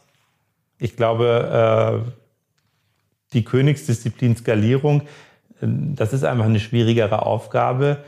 ich 0.78 0.96
glaube, 0.96 2.04
äh, 2.04 2.10
die 3.32 3.44
Königsdisziplin 3.44 4.36
Skalierung, 4.36 5.02
äh, 5.60 5.66
das 5.66 6.12
ist 6.12 6.24
einfach 6.24 6.46
eine 6.46 6.60
schwierigere 6.60 7.24
Aufgabe. 7.24 7.98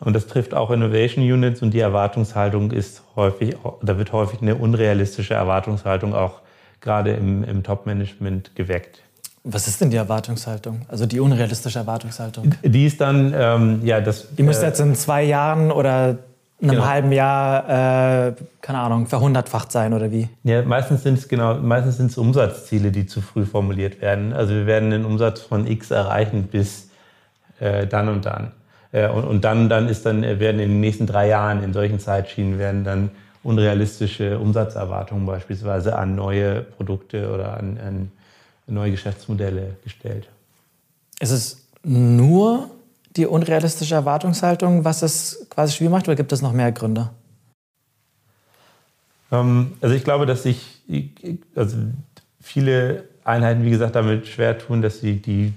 Und 0.00 0.14
das 0.14 0.26
trifft 0.26 0.54
auch 0.54 0.70
Innovation 0.70 1.24
Units 1.24 1.62
und 1.62 1.72
die 1.72 1.78
Erwartungshaltung 1.78 2.72
ist 2.72 3.02
häufig, 3.14 3.56
da 3.82 3.96
wird 3.96 4.12
häufig 4.12 4.42
eine 4.42 4.56
unrealistische 4.56 5.34
Erwartungshaltung 5.34 6.14
auch 6.14 6.40
gerade 6.80 7.12
im, 7.12 7.44
im 7.44 7.62
Top-Management 7.62 8.54
geweckt. 8.56 9.02
Was 9.44 9.68
ist 9.68 9.80
denn 9.80 9.90
die 9.90 9.96
Erwartungshaltung? 9.96 10.82
Also 10.88 11.06
die 11.06 11.20
unrealistische 11.20 11.78
Erwartungshaltung? 11.78 12.54
Die 12.62 12.86
ist 12.86 13.00
dann, 13.00 13.32
ähm, 13.36 13.80
ja, 13.84 14.00
das. 14.00 14.34
Die 14.34 14.42
müsste 14.42 14.64
äh, 14.64 14.68
jetzt 14.68 14.80
in 14.80 14.94
zwei 14.94 15.22
Jahren 15.22 15.70
oder 15.70 16.18
einem 16.64 16.78
genau. 16.78 16.86
halben 16.86 17.12
Jahr, 17.12 18.28
äh, 18.28 18.32
keine 18.60 18.78
Ahnung, 18.78 19.06
verhundertfacht 19.06 19.70
sein 19.70 19.92
oder 19.92 20.10
wie? 20.10 20.28
Ja, 20.42 20.62
meistens 20.62 21.02
sind 21.02 21.18
es 21.18 21.28
genau, 21.28 21.54
meistens 21.54 21.96
sind 21.98 22.10
es 22.10 22.18
Umsatzziele, 22.18 22.90
die 22.90 23.06
zu 23.06 23.20
früh 23.20 23.44
formuliert 23.44 24.00
werden. 24.00 24.32
Also 24.32 24.54
wir 24.54 24.66
werden 24.66 24.92
einen 24.92 25.04
Umsatz 25.04 25.40
von 25.40 25.66
X 25.66 25.90
erreichen 25.90 26.44
bis 26.44 26.90
äh, 27.60 27.86
dann 27.86 28.08
und 28.08 28.26
dann. 28.26 28.52
Äh, 28.92 29.08
und, 29.08 29.24
und 29.24 29.44
dann, 29.44 29.68
dann 29.68 29.88
ist 29.88 30.06
dann, 30.06 30.22
werden 30.22 30.60
in 30.60 30.70
den 30.70 30.80
nächsten 30.80 31.06
drei 31.06 31.28
Jahren 31.28 31.62
in 31.62 31.72
solchen 31.72 32.00
Zeitschienen 32.00 32.58
werden 32.58 32.84
dann 32.84 33.10
unrealistische 33.42 34.38
Umsatzerwartungen 34.38 35.26
beispielsweise 35.26 35.96
an 35.96 36.14
neue 36.14 36.62
Produkte 36.62 37.30
oder 37.30 37.56
an, 37.58 37.78
an 37.78 38.12
neue 38.66 38.90
Geschäftsmodelle 38.90 39.76
gestellt. 39.84 40.28
Ist 41.20 41.30
es 41.30 41.66
nur 41.82 42.70
die 43.16 43.26
unrealistische 43.26 43.94
Erwartungshaltung, 43.94 44.84
was 44.84 45.02
es 45.02 45.46
quasi 45.50 45.74
schwierig 45.74 45.92
macht, 45.92 46.08
oder 46.08 46.16
gibt 46.16 46.32
es 46.32 46.42
noch 46.42 46.52
mehr 46.52 46.72
Gründe? 46.72 47.10
Ähm, 49.30 49.74
also 49.80 49.94
ich 49.94 50.04
glaube, 50.04 50.26
dass 50.26 50.42
sich 50.42 50.82
also 51.54 51.76
viele 52.40 53.04
Einheiten, 53.24 53.64
wie 53.64 53.70
gesagt, 53.70 53.96
damit 53.96 54.26
schwer 54.26 54.58
tun, 54.58 54.82
dass 54.82 55.00
sie 55.00 55.16
die 55.16 55.54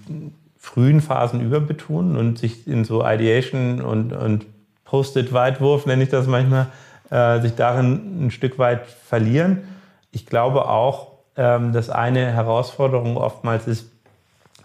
frühen 0.57 1.01
Phasen 1.01 1.41
überbetonen 1.41 2.15
und 2.15 2.39
sich 2.39 2.67
in 2.67 2.85
so 2.85 3.05
Ideation 3.05 3.81
und, 3.81 4.13
und 4.13 4.45
Post-it-Weitwurf, 4.85 5.85
nenne 5.85 6.03
ich 6.03 6.09
das 6.09 6.27
manchmal, 6.27 6.67
äh, 7.09 7.41
sich 7.41 7.55
darin 7.55 8.25
ein 8.25 8.31
Stück 8.31 8.57
weit 8.57 8.85
verlieren. 8.85 9.63
Ich 10.11 10.25
glaube 10.25 10.67
auch, 10.69 11.13
ähm, 11.35 11.73
dass 11.73 11.89
eine 11.89 12.31
Herausforderung 12.31 13.17
oftmals 13.17 13.67
ist 13.67 13.89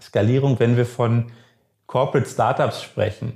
Skalierung, 0.00 0.58
wenn 0.58 0.76
wir 0.76 0.86
von 0.86 1.26
Corporate 1.92 2.26
Startups 2.26 2.82
sprechen, 2.82 3.34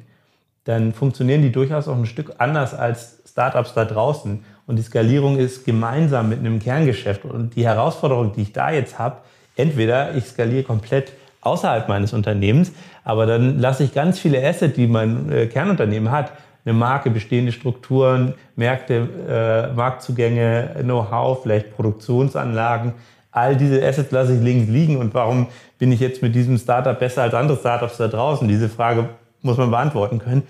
dann 0.64 0.94
funktionieren 0.94 1.42
die 1.42 1.52
durchaus 1.52 1.88
auch 1.88 1.96
ein 1.96 2.06
Stück 2.06 2.36
anders 2.38 2.72
als 2.72 3.18
Startups 3.28 3.74
da 3.74 3.84
draußen. 3.84 4.42
Und 4.66 4.76
die 4.76 4.82
Skalierung 4.82 5.36
ist 5.36 5.66
gemeinsam 5.66 6.30
mit 6.30 6.38
einem 6.38 6.58
Kerngeschäft. 6.58 7.26
Und 7.26 7.54
die 7.54 7.66
Herausforderung, 7.66 8.32
die 8.32 8.40
ich 8.40 8.54
da 8.54 8.70
jetzt 8.70 8.98
habe, 8.98 9.18
entweder 9.56 10.14
ich 10.14 10.24
skaliere 10.24 10.62
komplett 10.62 11.12
außerhalb 11.42 11.86
meines 11.86 12.14
Unternehmens, 12.14 12.72
aber 13.04 13.26
dann 13.26 13.58
lasse 13.58 13.84
ich 13.84 13.92
ganz 13.92 14.18
viele 14.18 14.42
Assets, 14.42 14.74
die 14.74 14.86
mein 14.86 15.30
äh, 15.30 15.46
Kernunternehmen 15.48 16.10
hat, 16.10 16.32
eine 16.64 16.72
Marke, 16.72 17.10
bestehende 17.10 17.52
Strukturen, 17.52 18.32
Märkte, 18.56 19.70
äh, 19.70 19.74
Marktzugänge, 19.74 20.76
Know-how, 20.80 21.42
vielleicht 21.42 21.76
Produktionsanlagen. 21.76 22.94
All 23.36 23.54
diese 23.54 23.86
Assets 23.86 24.10
lasse 24.12 24.34
ich 24.34 24.40
links 24.40 24.70
liegen. 24.70 24.96
Und 24.96 25.12
warum 25.12 25.48
bin 25.78 25.92
ich 25.92 26.00
jetzt 26.00 26.22
mit 26.22 26.34
diesem 26.34 26.56
Startup 26.56 26.98
besser 26.98 27.22
als 27.22 27.34
andere 27.34 27.58
Startups 27.58 27.98
da 27.98 28.08
draußen? 28.08 28.48
Diese 28.48 28.70
Frage 28.70 29.10
muss 29.42 29.58
man 29.58 29.70
beantworten 29.70 30.18
können. 30.18 30.42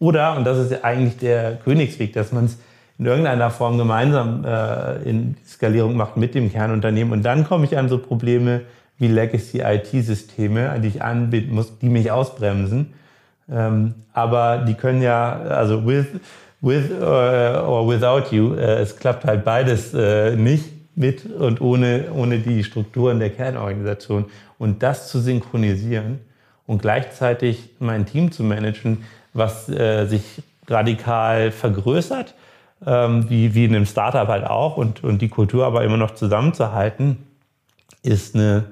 Oder, 0.00 0.36
und 0.36 0.44
das 0.44 0.58
ist 0.58 0.84
eigentlich 0.84 1.18
der 1.18 1.54
Königsweg, 1.54 2.12
dass 2.12 2.32
man 2.32 2.46
es 2.46 2.58
in 2.98 3.06
irgendeiner 3.06 3.48
Form 3.50 3.78
gemeinsam 3.78 4.44
äh, 4.44 5.08
in 5.08 5.36
Skalierung 5.46 5.96
macht 5.96 6.16
mit 6.16 6.34
dem 6.34 6.50
Kernunternehmen. 6.50 7.12
Und 7.12 7.22
dann 7.22 7.46
komme 7.46 7.64
ich 7.64 7.78
an 7.78 7.88
so 7.88 7.98
Probleme 7.98 8.62
wie 8.98 9.06
Legacy 9.06 9.60
IT-Systeme, 9.60 10.80
die 10.80 10.88
ich 10.88 11.02
anbieten 11.02 11.54
muss, 11.54 11.78
die 11.78 11.88
mich 11.88 12.10
ausbremsen. 12.10 12.92
Ähm, 13.48 13.94
aber 14.12 14.64
die 14.66 14.74
können 14.74 15.00
ja, 15.00 15.32
also 15.42 15.86
with, 15.86 16.06
with 16.60 16.90
uh, 16.90 17.04
or 17.68 17.86
without 17.88 18.34
you, 18.34 18.54
äh, 18.54 18.80
es 18.80 18.96
klappt 18.96 19.24
halt 19.24 19.44
beides 19.44 19.94
äh, 19.94 20.34
nicht 20.34 20.73
mit 20.96 21.26
und 21.26 21.60
ohne, 21.60 22.12
ohne 22.12 22.38
die 22.38 22.64
Strukturen 22.64 23.18
der 23.18 23.30
Kernorganisation. 23.30 24.26
Und 24.58 24.82
das 24.82 25.08
zu 25.08 25.20
synchronisieren 25.20 26.20
und 26.66 26.82
gleichzeitig 26.82 27.70
mein 27.78 28.06
Team 28.06 28.32
zu 28.32 28.42
managen, 28.44 29.04
was 29.32 29.68
äh, 29.68 30.06
sich 30.06 30.42
radikal 30.68 31.50
vergrößert, 31.50 32.34
ähm, 32.86 33.28
wie, 33.28 33.54
wie 33.54 33.64
in 33.64 33.74
einem 33.74 33.86
Startup 33.86 34.28
halt 34.28 34.44
auch, 34.44 34.76
und, 34.76 35.04
und 35.04 35.20
die 35.20 35.28
Kultur 35.28 35.66
aber 35.66 35.84
immer 35.84 35.96
noch 35.96 36.14
zusammenzuhalten, 36.14 37.18
ist 38.02 38.34
eine 38.34 38.64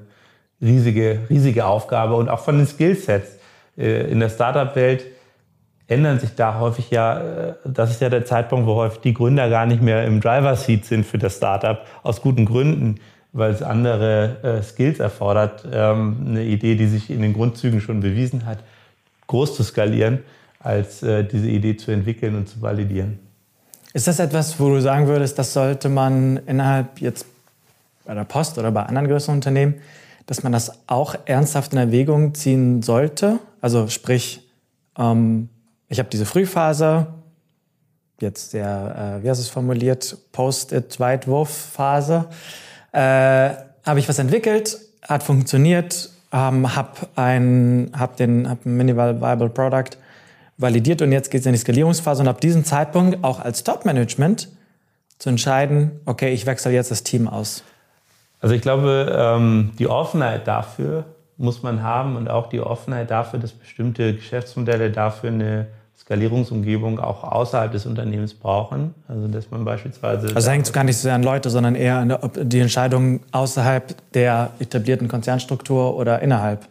riesige, 0.60 1.20
riesige 1.28 1.66
Aufgabe. 1.66 2.14
Und 2.14 2.28
auch 2.28 2.40
von 2.40 2.58
den 2.58 2.66
Skillsets 2.66 3.38
äh, 3.76 4.10
in 4.10 4.20
der 4.20 4.28
Startup-Welt 4.28 5.06
ändern 5.92 6.18
sich 6.18 6.34
da 6.34 6.58
häufig 6.58 6.90
ja, 6.90 7.20
äh, 7.20 7.54
das 7.64 7.90
ist 7.90 8.00
ja 8.00 8.08
der 8.08 8.24
Zeitpunkt, 8.24 8.66
wo 8.66 8.74
häufig 8.74 9.00
die 9.00 9.14
Gründer 9.14 9.48
gar 9.48 9.66
nicht 9.66 9.82
mehr 9.82 10.04
im 10.04 10.20
Driver-Seat 10.20 10.84
sind 10.84 11.06
für 11.06 11.18
das 11.18 11.36
Startup, 11.36 11.84
aus 12.02 12.22
guten 12.22 12.44
Gründen, 12.44 12.96
weil 13.32 13.52
es 13.52 13.62
andere 13.62 14.42
äh, 14.42 14.62
Skills 14.62 15.00
erfordert, 15.00 15.66
ähm, 15.72 16.26
eine 16.26 16.44
Idee, 16.44 16.74
die 16.74 16.86
sich 16.86 17.10
in 17.10 17.22
den 17.22 17.32
Grundzügen 17.32 17.80
schon 17.80 18.00
bewiesen 18.00 18.46
hat, 18.46 18.58
groß 19.26 19.56
zu 19.56 19.62
skalieren, 19.62 20.20
als 20.60 21.02
äh, 21.02 21.24
diese 21.24 21.48
Idee 21.48 21.76
zu 21.76 21.90
entwickeln 21.90 22.36
und 22.36 22.48
zu 22.48 22.60
validieren. 22.60 23.18
Ist 23.94 24.06
das 24.06 24.18
etwas, 24.18 24.58
wo 24.58 24.68
du 24.70 24.80
sagen 24.80 25.06
würdest, 25.06 25.38
das 25.38 25.52
sollte 25.52 25.88
man 25.88 26.38
innerhalb 26.46 27.00
jetzt 27.00 27.26
bei 28.04 28.14
der 28.14 28.24
Post 28.24 28.58
oder 28.58 28.70
bei 28.70 28.82
anderen 28.82 29.08
größeren 29.08 29.36
Unternehmen, 29.36 29.74
dass 30.26 30.42
man 30.42 30.52
das 30.52 30.72
auch 30.86 31.14
ernsthaft 31.26 31.72
in 31.72 31.78
Erwägung 31.78 32.34
ziehen 32.34 32.82
sollte? 32.82 33.38
Also 33.60 33.88
sprich, 33.88 34.48
ähm, 34.98 35.48
ich 35.92 35.98
habe 35.98 36.08
diese 36.08 36.24
Frühphase, 36.24 37.06
jetzt 38.18 38.52
sehr, 38.52 39.20
äh, 39.20 39.22
wie 39.22 39.28
hast 39.28 39.38
du 39.38 39.42
es 39.42 39.50
formuliert, 39.50 40.16
Post-it-Weitwurf-Phase, 40.32 42.28
äh, 42.92 42.98
habe 42.98 43.98
ich 43.98 44.08
was 44.08 44.18
entwickelt, 44.18 44.78
hat 45.02 45.22
funktioniert, 45.22 46.08
ähm, 46.32 46.74
habe 46.74 46.92
ein, 47.14 47.92
hab 47.92 48.18
hab 48.18 48.20
ein 48.20 48.76
Minimal 48.76 49.20
Viable 49.20 49.50
Product 49.50 49.98
validiert 50.56 51.02
und 51.02 51.12
jetzt 51.12 51.30
geht 51.30 51.42
es 51.42 51.46
in 51.46 51.52
die 51.52 51.58
Skalierungsphase 51.58 52.22
und 52.22 52.28
ab 52.28 52.40
diesem 52.40 52.64
Zeitpunkt 52.64 53.22
auch 53.22 53.40
als 53.40 53.62
Top-Management 53.62 54.48
zu 55.18 55.28
entscheiden, 55.28 56.00
okay, 56.06 56.32
ich 56.32 56.46
wechsle 56.46 56.72
jetzt 56.72 56.90
das 56.90 57.02
Team 57.02 57.28
aus. 57.28 57.64
Also 58.40 58.54
ich 58.54 58.62
glaube, 58.62 59.14
ähm, 59.14 59.72
die 59.78 59.88
Offenheit 59.88 60.48
dafür 60.48 61.04
muss 61.36 61.62
man 61.62 61.82
haben 61.82 62.16
und 62.16 62.30
auch 62.30 62.48
die 62.48 62.60
Offenheit 62.60 63.10
dafür, 63.10 63.38
dass 63.40 63.52
bestimmte 63.52 64.14
Geschäftsmodelle 64.14 64.90
dafür 64.90 65.30
eine 65.30 65.66
Skalierungsumgebung 65.98 66.98
auch 66.98 67.22
außerhalb 67.22 67.72
des 67.72 67.86
Unternehmens 67.86 68.34
brauchen. 68.34 68.94
Also 69.08 69.28
dass 69.28 69.50
man 69.50 69.64
beispielsweise. 69.64 70.34
Also 70.34 70.50
hängt 70.50 70.66
es 70.66 70.72
gar 70.72 70.84
nicht 70.84 70.96
so 70.96 71.02
sehr 71.02 71.14
an 71.14 71.22
Leute, 71.22 71.48
sondern 71.48 71.74
eher 71.74 71.96
an 71.98 72.18
die 72.36 72.60
Entscheidung 72.60 73.20
außerhalb 73.30 73.94
der 74.12 74.50
etablierten 74.58 75.08
Konzernstruktur 75.08 75.96
oder 75.96 76.20
innerhalb. 76.20 76.66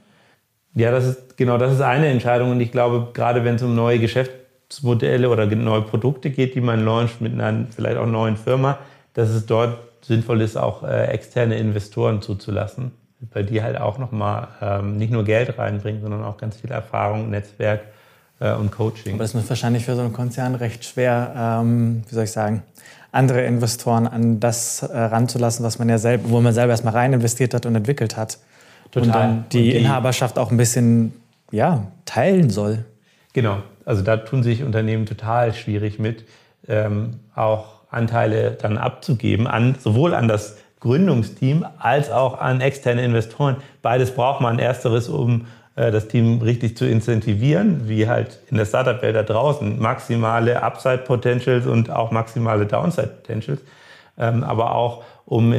Ja, 0.73 0.91
das 0.91 1.05
ist 1.05 1.37
genau 1.37 1.57
das 1.57 1.73
ist 1.73 1.81
eine 1.81 2.07
Entscheidung 2.07 2.51
und 2.51 2.61
ich 2.61 2.71
glaube, 2.71 3.09
gerade 3.13 3.43
wenn 3.43 3.55
es 3.55 3.63
um 3.63 3.75
neue 3.75 3.99
Geschäftsmodelle 3.99 5.29
oder 5.29 5.45
neue 5.47 5.81
Produkte 5.81 6.29
geht, 6.29 6.55
die 6.55 6.61
man 6.61 6.83
launcht 6.85 7.19
mit 7.19 7.33
einer 7.33 7.65
vielleicht 7.75 7.97
auch 7.97 8.05
neuen 8.05 8.37
Firma, 8.37 8.79
dass 9.13 9.29
es 9.29 9.45
dort 9.45 9.79
sinnvoll 10.01 10.41
ist, 10.41 10.57
auch 10.57 10.83
äh, 10.83 11.07
externe 11.07 11.57
Investoren 11.57 12.21
zuzulassen, 12.21 12.91
weil 13.33 13.45
die 13.45 13.61
halt 13.61 13.79
auch 13.79 13.97
nochmal 13.97 14.47
ähm, 14.61 14.97
nicht 14.97 15.11
nur 15.11 15.23
Geld 15.23 15.57
reinbringen, 15.57 16.01
sondern 16.01 16.23
auch 16.23 16.37
ganz 16.37 16.57
viel 16.57 16.71
Erfahrung, 16.71 17.29
Netzwerk 17.29 17.81
äh, 18.41 18.53
und 18.53 18.71
Coaching. 18.71 19.13
Aber 19.13 19.23
das 19.23 19.33
ist 19.33 19.47
wahrscheinlich 19.47 19.85
für 19.85 19.95
so 19.95 20.01
einen 20.01 20.11
Konzern 20.11 20.55
recht 20.55 20.83
schwer, 20.83 21.61
ähm, 21.61 22.03
wie 22.09 22.15
soll 22.15 22.25
ich 22.25 22.31
sagen, 22.31 22.63
andere 23.13 23.43
Investoren 23.43 24.07
an 24.07 24.39
das 24.39 24.83
äh, 24.83 24.97
ranzulassen, 24.97 25.63
was 25.63 25.79
man 25.79 25.87
ja 25.87 25.97
selber, 25.97 26.29
wo 26.29 26.41
man 26.41 26.53
selber 26.53 26.71
erstmal 26.71 26.93
rein 26.93 27.13
investiert 27.13 27.53
hat 27.53 27.65
und 27.65 27.75
entwickelt 27.75 28.17
hat. 28.17 28.39
Total. 28.91 29.07
Und 29.07 29.15
dann 29.15 29.45
die, 29.51 29.57
und 29.57 29.63
die 29.65 29.75
Inhaberschaft 29.75 30.37
auch 30.37 30.51
ein 30.51 30.57
bisschen 30.57 31.13
ja, 31.51 31.87
teilen 32.05 32.49
soll. 32.49 32.85
Genau, 33.33 33.59
also 33.85 34.01
da 34.01 34.17
tun 34.17 34.43
sich 34.43 34.63
Unternehmen 34.63 35.05
total 35.05 35.53
schwierig 35.53 35.99
mit, 35.99 36.25
ähm, 36.67 37.19
auch 37.35 37.81
Anteile 37.89 38.51
dann 38.51 38.77
abzugeben, 38.77 39.47
an, 39.47 39.75
sowohl 39.79 40.13
an 40.13 40.27
das 40.27 40.57
Gründungsteam 40.79 41.65
als 41.77 42.09
auch 42.09 42.39
an 42.39 42.59
externe 42.61 43.03
Investoren. 43.03 43.57
Beides 43.81 44.11
braucht 44.11 44.41
man. 44.41 44.57
Ersteres, 44.59 45.09
um 45.09 45.45
das 45.75 46.09
Team 46.09 46.41
richtig 46.41 46.75
zu 46.75 46.85
incentivieren, 46.85 47.87
wie 47.87 48.07
halt 48.07 48.39
in 48.49 48.57
der 48.57 48.65
Startup-Welt 48.65 49.15
da 49.15 49.23
draußen. 49.23 49.79
Maximale 49.79 50.61
Upside-Potentials 50.61 51.65
und 51.65 51.89
auch 51.89 52.11
maximale 52.11 52.65
Downside-Potentials. 52.65 53.61
Ähm, 54.17 54.43
aber 54.43 54.75
auch, 54.75 55.03
um 55.25 55.53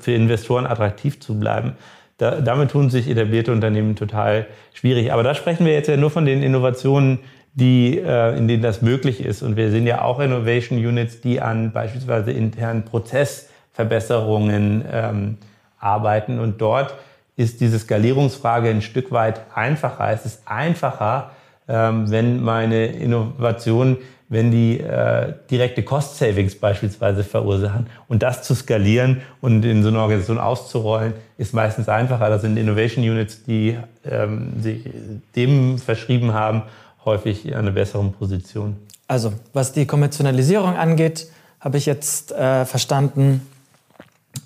für 0.00 0.12
Investoren 0.12 0.66
attraktiv 0.66 1.20
zu 1.20 1.38
bleiben. 1.38 1.74
Da, 2.16 2.40
damit 2.40 2.70
tun 2.70 2.90
sich 2.90 3.08
etablierte 3.08 3.52
Unternehmen 3.52 3.96
total 3.96 4.46
schwierig. 4.72 5.12
Aber 5.12 5.22
da 5.22 5.34
sprechen 5.34 5.66
wir 5.66 5.72
jetzt 5.72 5.88
ja 5.88 5.96
nur 5.96 6.10
von 6.10 6.24
den 6.24 6.42
Innovationen, 6.42 7.20
die, 7.54 7.98
äh, 7.98 8.36
in 8.36 8.48
denen 8.48 8.62
das 8.62 8.82
möglich 8.82 9.24
ist. 9.24 9.42
Und 9.42 9.56
wir 9.56 9.70
sehen 9.70 9.86
ja 9.86 10.02
auch 10.02 10.20
Innovation 10.20 10.78
Units, 10.78 11.20
die 11.20 11.40
an 11.40 11.72
beispielsweise 11.72 12.32
internen 12.32 12.84
Prozessverbesserungen 12.84 14.84
ähm, 14.90 15.38
arbeiten. 15.78 16.38
Und 16.38 16.60
dort 16.60 16.94
ist 17.40 17.62
diese 17.62 17.78
Skalierungsfrage 17.78 18.68
ein 18.68 18.82
Stück 18.82 19.12
weit 19.12 19.40
einfacher. 19.54 20.10
Es 20.12 20.26
ist 20.26 20.42
einfacher, 20.44 21.30
ähm, 21.68 22.10
wenn 22.10 22.42
meine 22.42 22.84
Innovation, 22.86 23.96
wenn 24.28 24.50
die 24.50 24.78
äh, 24.78 25.32
direkte 25.50 25.82
Cost 25.82 26.18
Savings 26.18 26.54
beispielsweise 26.54 27.24
verursachen. 27.24 27.86
Und 28.08 28.22
das 28.22 28.42
zu 28.42 28.54
skalieren 28.54 29.22
und 29.40 29.64
in 29.64 29.82
so 29.82 29.88
eine 29.88 30.00
Organisation 30.00 30.36
auszurollen, 30.36 31.14
ist 31.38 31.54
meistens 31.54 31.88
einfacher. 31.88 32.28
Das 32.28 32.42
sind 32.42 32.58
Innovation 32.58 33.02
Units, 33.02 33.42
die 33.42 33.78
ähm, 34.04 34.52
sich 34.60 34.90
dem 35.34 35.78
verschrieben 35.78 36.34
haben 36.34 36.64
häufig 37.06 37.46
in 37.46 37.54
einer 37.54 37.70
besseren 37.70 38.12
Position. 38.12 38.76
Also, 39.08 39.32
was 39.54 39.72
die 39.72 39.86
Kommerzialisierung 39.86 40.76
angeht, 40.76 41.28
habe 41.58 41.78
ich 41.78 41.86
jetzt 41.86 42.32
äh, 42.32 42.66
verstanden, 42.66 43.46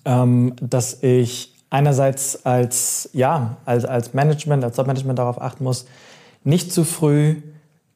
ähm, 0.04 0.54
dass 0.60 1.02
ich 1.02 1.53
einerseits 1.74 2.46
als, 2.46 3.10
ja, 3.12 3.56
als, 3.64 3.84
als 3.84 4.14
Management, 4.14 4.62
als 4.62 4.76
Top-Management 4.76 5.18
darauf 5.18 5.42
achten 5.42 5.64
muss, 5.64 5.86
nicht 6.44 6.72
zu 6.72 6.84
früh 6.84 7.42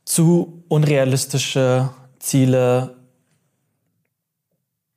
zu 0.04 0.64
unrealistische 0.66 1.90
Ziele 2.18 2.96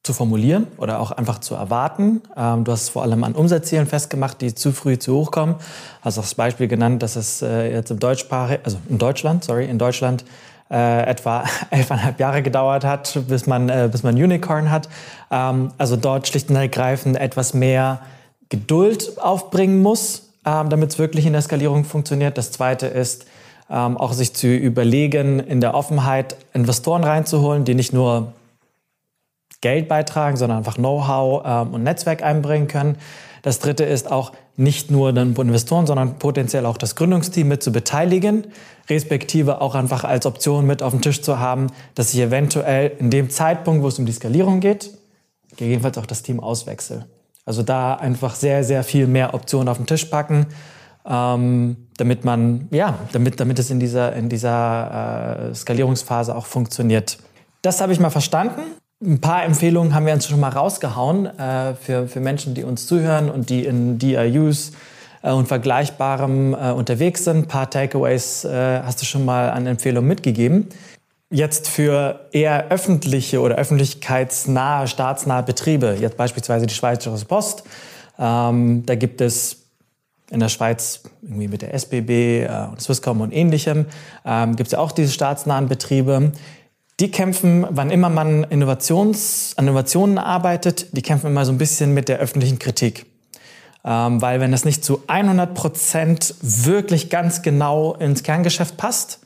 zu 0.02 0.14
formulieren 0.14 0.66
oder 0.78 1.00
auch 1.00 1.12
einfach 1.12 1.38
zu 1.38 1.54
erwarten. 1.54 2.24
Ähm, 2.36 2.64
du 2.64 2.72
hast 2.72 2.90
vor 2.90 3.04
allem 3.04 3.24
an 3.24 3.34
Umsatzzielen 3.34 3.86
festgemacht, 3.86 4.42
die 4.42 4.56
zu 4.56 4.72
früh 4.72 4.98
zu 4.98 5.14
hoch 5.16 5.30
kommen. 5.30 5.56
Hast 6.00 6.18
also 6.18 6.22
das 6.22 6.34
Beispiel 6.34 6.68
genannt, 6.68 7.04
dass 7.04 7.16
es 7.16 7.44
äh, 7.44 7.72
jetzt 7.72 7.92
im 7.92 8.00
Deutschsprachig, 8.00 8.62
also 8.64 8.78
in 8.90 8.98
Deutschland, 8.98 9.44
sorry, 9.44 9.66
in 9.66 9.78
Deutschland 9.78 10.26
äh, 10.72 11.04
etwa 11.04 11.44
elfeinhalb 11.70 12.20
Jahre 12.20 12.42
gedauert 12.42 12.84
hat, 12.84 13.20
bis 13.28 13.46
man, 13.46 13.70
äh, 13.70 13.90
bis 13.92 14.02
man 14.02 14.16
Unicorn 14.16 14.72
hat. 14.72 14.90
Ähm, 15.30 15.72
also 15.78 15.98
dort 15.98 16.28
schlicht 16.28 16.50
und 16.50 16.56
ergreifend 16.56 17.18
etwas 17.18 17.54
mehr 17.54 18.00
Geduld 18.52 19.18
aufbringen 19.18 19.82
muss, 19.82 20.30
ähm, 20.46 20.70
damit 20.70 20.92
es 20.92 21.00
wirklich 21.00 21.26
in 21.26 21.34
der 21.34 21.42
Skalierung 21.42 21.86
funktioniert. 21.86 22.38
Das 22.38 22.52
Zweite 22.52 22.86
ist, 22.86 23.26
ähm, 23.70 23.98
auch 23.98 24.12
sich 24.12 24.34
zu 24.34 24.48
überlegen, 24.48 25.40
in 25.40 25.62
der 25.62 25.74
Offenheit 25.74 26.36
Investoren 26.54 27.06
reinzuholen, 27.06 27.64
die 27.64 27.74
nicht 27.74 27.94
nur 27.94 28.34
Geld 29.62 29.88
beitragen, 29.88 30.36
sondern 30.36 30.60
einfach 30.60 30.76
Know-how 30.76 31.44
ähm, 31.46 31.74
und 31.74 31.84
Netzwerk 31.84 32.24
einbringen 32.24 32.68
können. 32.68 32.98
Das 33.42 33.60
Dritte 33.60 33.86
ist 33.86 34.12
auch 34.12 34.34
nicht 34.58 34.92
nur 34.92 35.14
dann 35.14 35.34
Investoren, 35.34 35.88
sondern 35.88 36.20
potenziell 36.20 36.66
auch 36.66 36.78
das 36.78 36.96
Gründungsteam 36.96 37.48
mit 37.48 37.64
zu 37.64 37.72
beteiligen, 37.72 38.48
respektive 38.90 39.62
auch 39.62 39.76
einfach 39.76 40.04
als 40.04 40.26
Option 40.26 40.68
mit 40.68 40.84
auf 40.84 40.92
dem 40.92 41.02
Tisch 41.02 41.22
zu 41.22 41.40
haben, 41.40 41.68
dass 41.96 42.14
ich 42.14 42.20
eventuell 42.20 42.92
in 43.00 43.10
dem 43.10 43.30
Zeitpunkt, 43.30 43.82
wo 43.82 43.88
es 43.88 43.98
um 43.98 44.06
die 44.06 44.12
Skalierung 44.12 44.60
geht, 44.60 44.92
gegebenenfalls 45.52 45.98
auch 45.98 46.06
das 46.06 46.22
Team 46.22 46.42
auswechsel. 46.42 47.06
Also 47.46 47.64
da 47.64 47.96
einfach 47.96 48.36
sehr, 48.36 48.64
sehr 48.64 48.84
viel 48.84 49.08
mehr 49.08 49.34
Optionen 49.34 49.68
auf 49.68 49.78
den 49.78 49.88
Tisch 49.88 50.06
packen, 50.06 50.48
ähm, 51.06 51.76
damit 51.98 52.24
man, 52.24 52.68
ja, 52.72 53.00
damit, 53.12 53.40
damit 53.40 53.60
es 53.60 53.72
in 53.72 53.80
dieser, 53.80 54.14
in 54.14 54.30
dieser 54.30 55.50
äh, 55.50 55.56
Skalierungsphase 55.56 56.36
auch 56.36 56.46
funktioniert. 56.46 57.18
Das 57.62 57.82
habe 57.82 57.94
ich 57.94 58.00
mal 58.00 58.10
verstanden. 58.10 58.62
Ein 59.04 59.20
paar 59.20 59.44
Empfehlungen 59.44 59.96
haben 59.96 60.06
wir 60.06 60.14
uns 60.14 60.28
schon 60.28 60.40
mal 60.40 60.50
rausgehauen 60.50 61.26
äh, 61.26 61.74
für, 61.74 62.08
für 62.08 62.20
Menschen, 62.20 62.54
die 62.54 62.64
uns 62.64 62.86
zuhören 62.86 63.32
und 63.32 63.50
die 63.50 63.66
in 63.66 63.98
DIUs 63.98 64.74
äh, 65.24 65.32
und 65.32 65.48
Vergleichbarem 65.48 66.54
äh, 66.54 66.72
unterwegs 66.72 67.24
sind. 67.24 67.38
Ein 67.38 67.48
paar 67.48 67.70
Takeaways 67.70 68.46
äh, 68.46 68.82
hast 68.84 69.02
du 69.02 69.06
schon 69.06 69.26
mal 69.26 69.50
an 69.50 69.66
Empfehlungen 69.66 70.08
mitgegeben. 70.08 70.68
Jetzt 71.34 71.70
für 71.70 72.28
eher 72.34 72.68
öffentliche 72.72 73.40
oder 73.40 73.56
öffentlichkeitsnahe, 73.56 74.86
staatsnahe 74.90 75.44
Betriebe, 75.44 75.96
jetzt 75.98 76.18
beispielsweise 76.18 76.66
die 76.68 76.74
Schweizerische 76.74 77.24
Post, 77.24 77.64
ähm, 78.20 78.86
da 78.86 78.96
gibt 78.96 79.22
es 79.22 79.62
in 80.30 80.42
der 80.42 80.50
Schweiz 80.50 81.04
irgendwie 81.22 81.48
mit 81.48 81.62
der 81.62 81.74
SBB 81.74 82.44
äh, 82.44 82.68
und 82.70 82.82
Swisscom 82.82 83.22
und 83.22 83.32
ähnlichem, 83.32 83.86
ähm, 84.26 84.58
gibt 84.58 84.68
es 84.68 84.72
ja 84.74 84.80
auch 84.80 84.92
diese 84.92 85.14
staatsnahen 85.14 85.70
Betriebe. 85.70 86.34
Die 87.00 87.12
kämpfen, 87.12 87.66
wann 87.70 87.92
immer 87.92 88.10
man 88.10 88.44
Innovations, 88.44 89.54
an 89.56 89.68
Innovationen 89.68 90.18
arbeitet, 90.18 90.96
die 90.98 91.02
kämpfen 91.02 91.28
immer 91.28 91.46
so 91.46 91.54
ein 91.54 91.58
bisschen 91.58 91.94
mit 91.94 92.10
der 92.10 92.20
öffentlichen 92.20 92.60
Kritik. 92.60 93.06
Ähm, 93.86 94.22
weil 94.22 94.42
wenn 94.42 94.52
das 94.52 94.66
nicht 94.66 94.84
zu 94.84 95.02
100 95.08 95.54
Prozent 95.54 96.36
wirklich 96.42 97.10
ganz 97.10 97.42
genau 97.42 97.96
ins 97.96 98.24
Kerngeschäft 98.24 98.76
passt, 98.76 99.22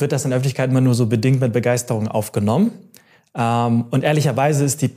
wird 0.00 0.12
das 0.12 0.24
in 0.24 0.30
der 0.30 0.38
Öffentlichkeit 0.38 0.70
immer 0.70 0.80
nur 0.80 0.94
so 0.94 1.06
bedingt 1.06 1.40
mit 1.40 1.52
Begeisterung 1.52 2.08
aufgenommen. 2.08 2.72
Ähm, 3.34 3.86
und 3.90 4.04
ehrlicherweise 4.04 4.64
ist 4.64 4.82
die 4.82 4.90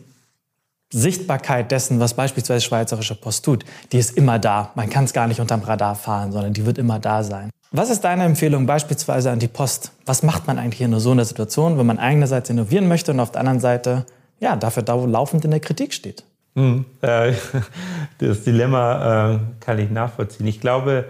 Sichtbarkeit 0.91 1.71
dessen, 1.71 1.99
was 1.99 2.13
beispielsweise 2.13 2.63
Schweizerische 2.63 3.15
Post 3.15 3.43
tut, 3.45 3.65
die 3.91 3.97
ist 3.97 4.15
immer 4.17 4.39
da. 4.39 4.71
Man 4.75 4.89
kann 4.89 5.05
es 5.05 5.13
gar 5.13 5.27
nicht 5.27 5.41
unterm 5.41 5.61
Radar 5.61 5.95
fahren, 5.95 6.31
sondern 6.31 6.53
die 6.53 6.65
wird 6.65 6.77
immer 6.77 6.99
da 6.99 7.23
sein. 7.23 7.49
Was 7.71 7.89
ist 7.89 8.01
deine 8.01 8.23
Empfehlung 8.23 8.65
beispielsweise 8.65 9.31
an 9.31 9.39
die 9.39 9.47
Post? 9.47 9.91
Was 10.05 10.23
macht 10.23 10.47
man 10.47 10.59
eigentlich 10.59 10.81
in 10.81 10.97
so 10.99 11.11
einer 11.11 11.25
Situation, 11.25 11.77
wenn 11.77 11.85
man 11.85 11.99
einerseits 11.99 12.49
innovieren 12.49 12.87
möchte 12.87 13.11
und 13.11 13.19
auf 13.19 13.31
der 13.31 13.41
anderen 13.41 13.59
Seite 13.59 14.05
ja, 14.39 14.55
dafür 14.55 14.83
laufend 15.07 15.43
in 15.43 15.51
der 15.51 15.59
Kritik 15.59 15.93
steht? 15.93 16.23
Hm, 16.55 16.85
äh, 17.01 17.33
das 18.19 18.43
Dilemma 18.43 19.33
äh, 19.33 19.39
kann 19.59 19.79
ich 19.79 19.89
nachvollziehen. 19.89 20.47
Ich 20.47 20.61
glaube, 20.61 21.05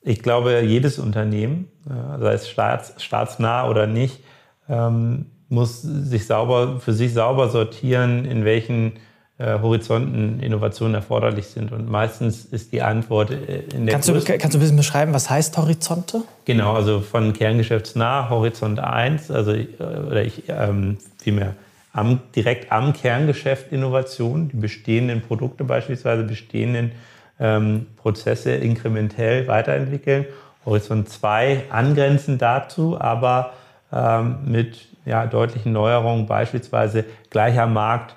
ich 0.00 0.22
glaube, 0.22 0.62
jedes 0.62 0.98
Unternehmen, 0.98 1.69
sei 2.18 2.32
es 2.32 2.48
staats, 2.48 2.94
staatsnah 3.02 3.68
oder 3.68 3.86
nicht, 3.86 4.20
ähm, 4.68 5.26
muss 5.48 5.82
sich 5.82 6.26
sauber, 6.26 6.80
für 6.80 6.92
sich 6.92 7.12
sauber 7.12 7.48
sortieren, 7.48 8.24
in 8.24 8.44
welchen 8.44 8.92
äh, 9.38 9.58
Horizonten 9.60 10.40
Innovationen 10.40 10.94
erforderlich 10.94 11.46
sind. 11.46 11.72
Und 11.72 11.90
meistens 11.90 12.44
ist 12.44 12.72
die 12.72 12.82
Antwort 12.82 13.30
äh, 13.30 13.62
in 13.74 13.86
der 13.86 13.94
kannst 13.94 14.08
du, 14.08 14.12
kannst 14.12 14.54
du 14.54 14.58
ein 14.58 14.60
bisschen 14.60 14.76
beschreiben, 14.76 15.14
was 15.14 15.30
heißt 15.30 15.56
Horizonte? 15.56 16.22
Genau, 16.44 16.74
also 16.74 17.00
von 17.00 17.32
kerngeschäftsnah, 17.32 18.28
Horizont 18.28 18.78
1, 18.78 19.30
also 19.30 19.52
äh, 19.52 19.66
oder 19.78 20.22
ich 20.24 20.44
ähm, 20.48 20.98
vielmehr 21.18 21.54
am, 21.92 22.20
direkt 22.36 22.70
am 22.70 22.92
Kerngeschäft 22.92 23.72
Innovation, 23.72 24.48
die 24.50 24.56
bestehenden 24.56 25.22
Produkte 25.22 25.64
beispielsweise, 25.64 26.22
bestehenden 26.22 26.92
ähm, 27.40 27.86
Prozesse 27.96 28.52
inkrementell 28.52 29.48
weiterentwickeln. 29.48 30.26
Horizont 30.64 31.08
2 31.08 31.64
angrenzend 31.70 32.42
dazu, 32.42 33.00
aber 33.00 33.52
ähm, 33.92 34.38
mit 34.44 34.86
ja, 35.04 35.26
deutlichen 35.26 35.72
Neuerungen, 35.72 36.26
beispielsweise 36.26 37.04
gleicher 37.30 37.66
Markt, 37.66 38.16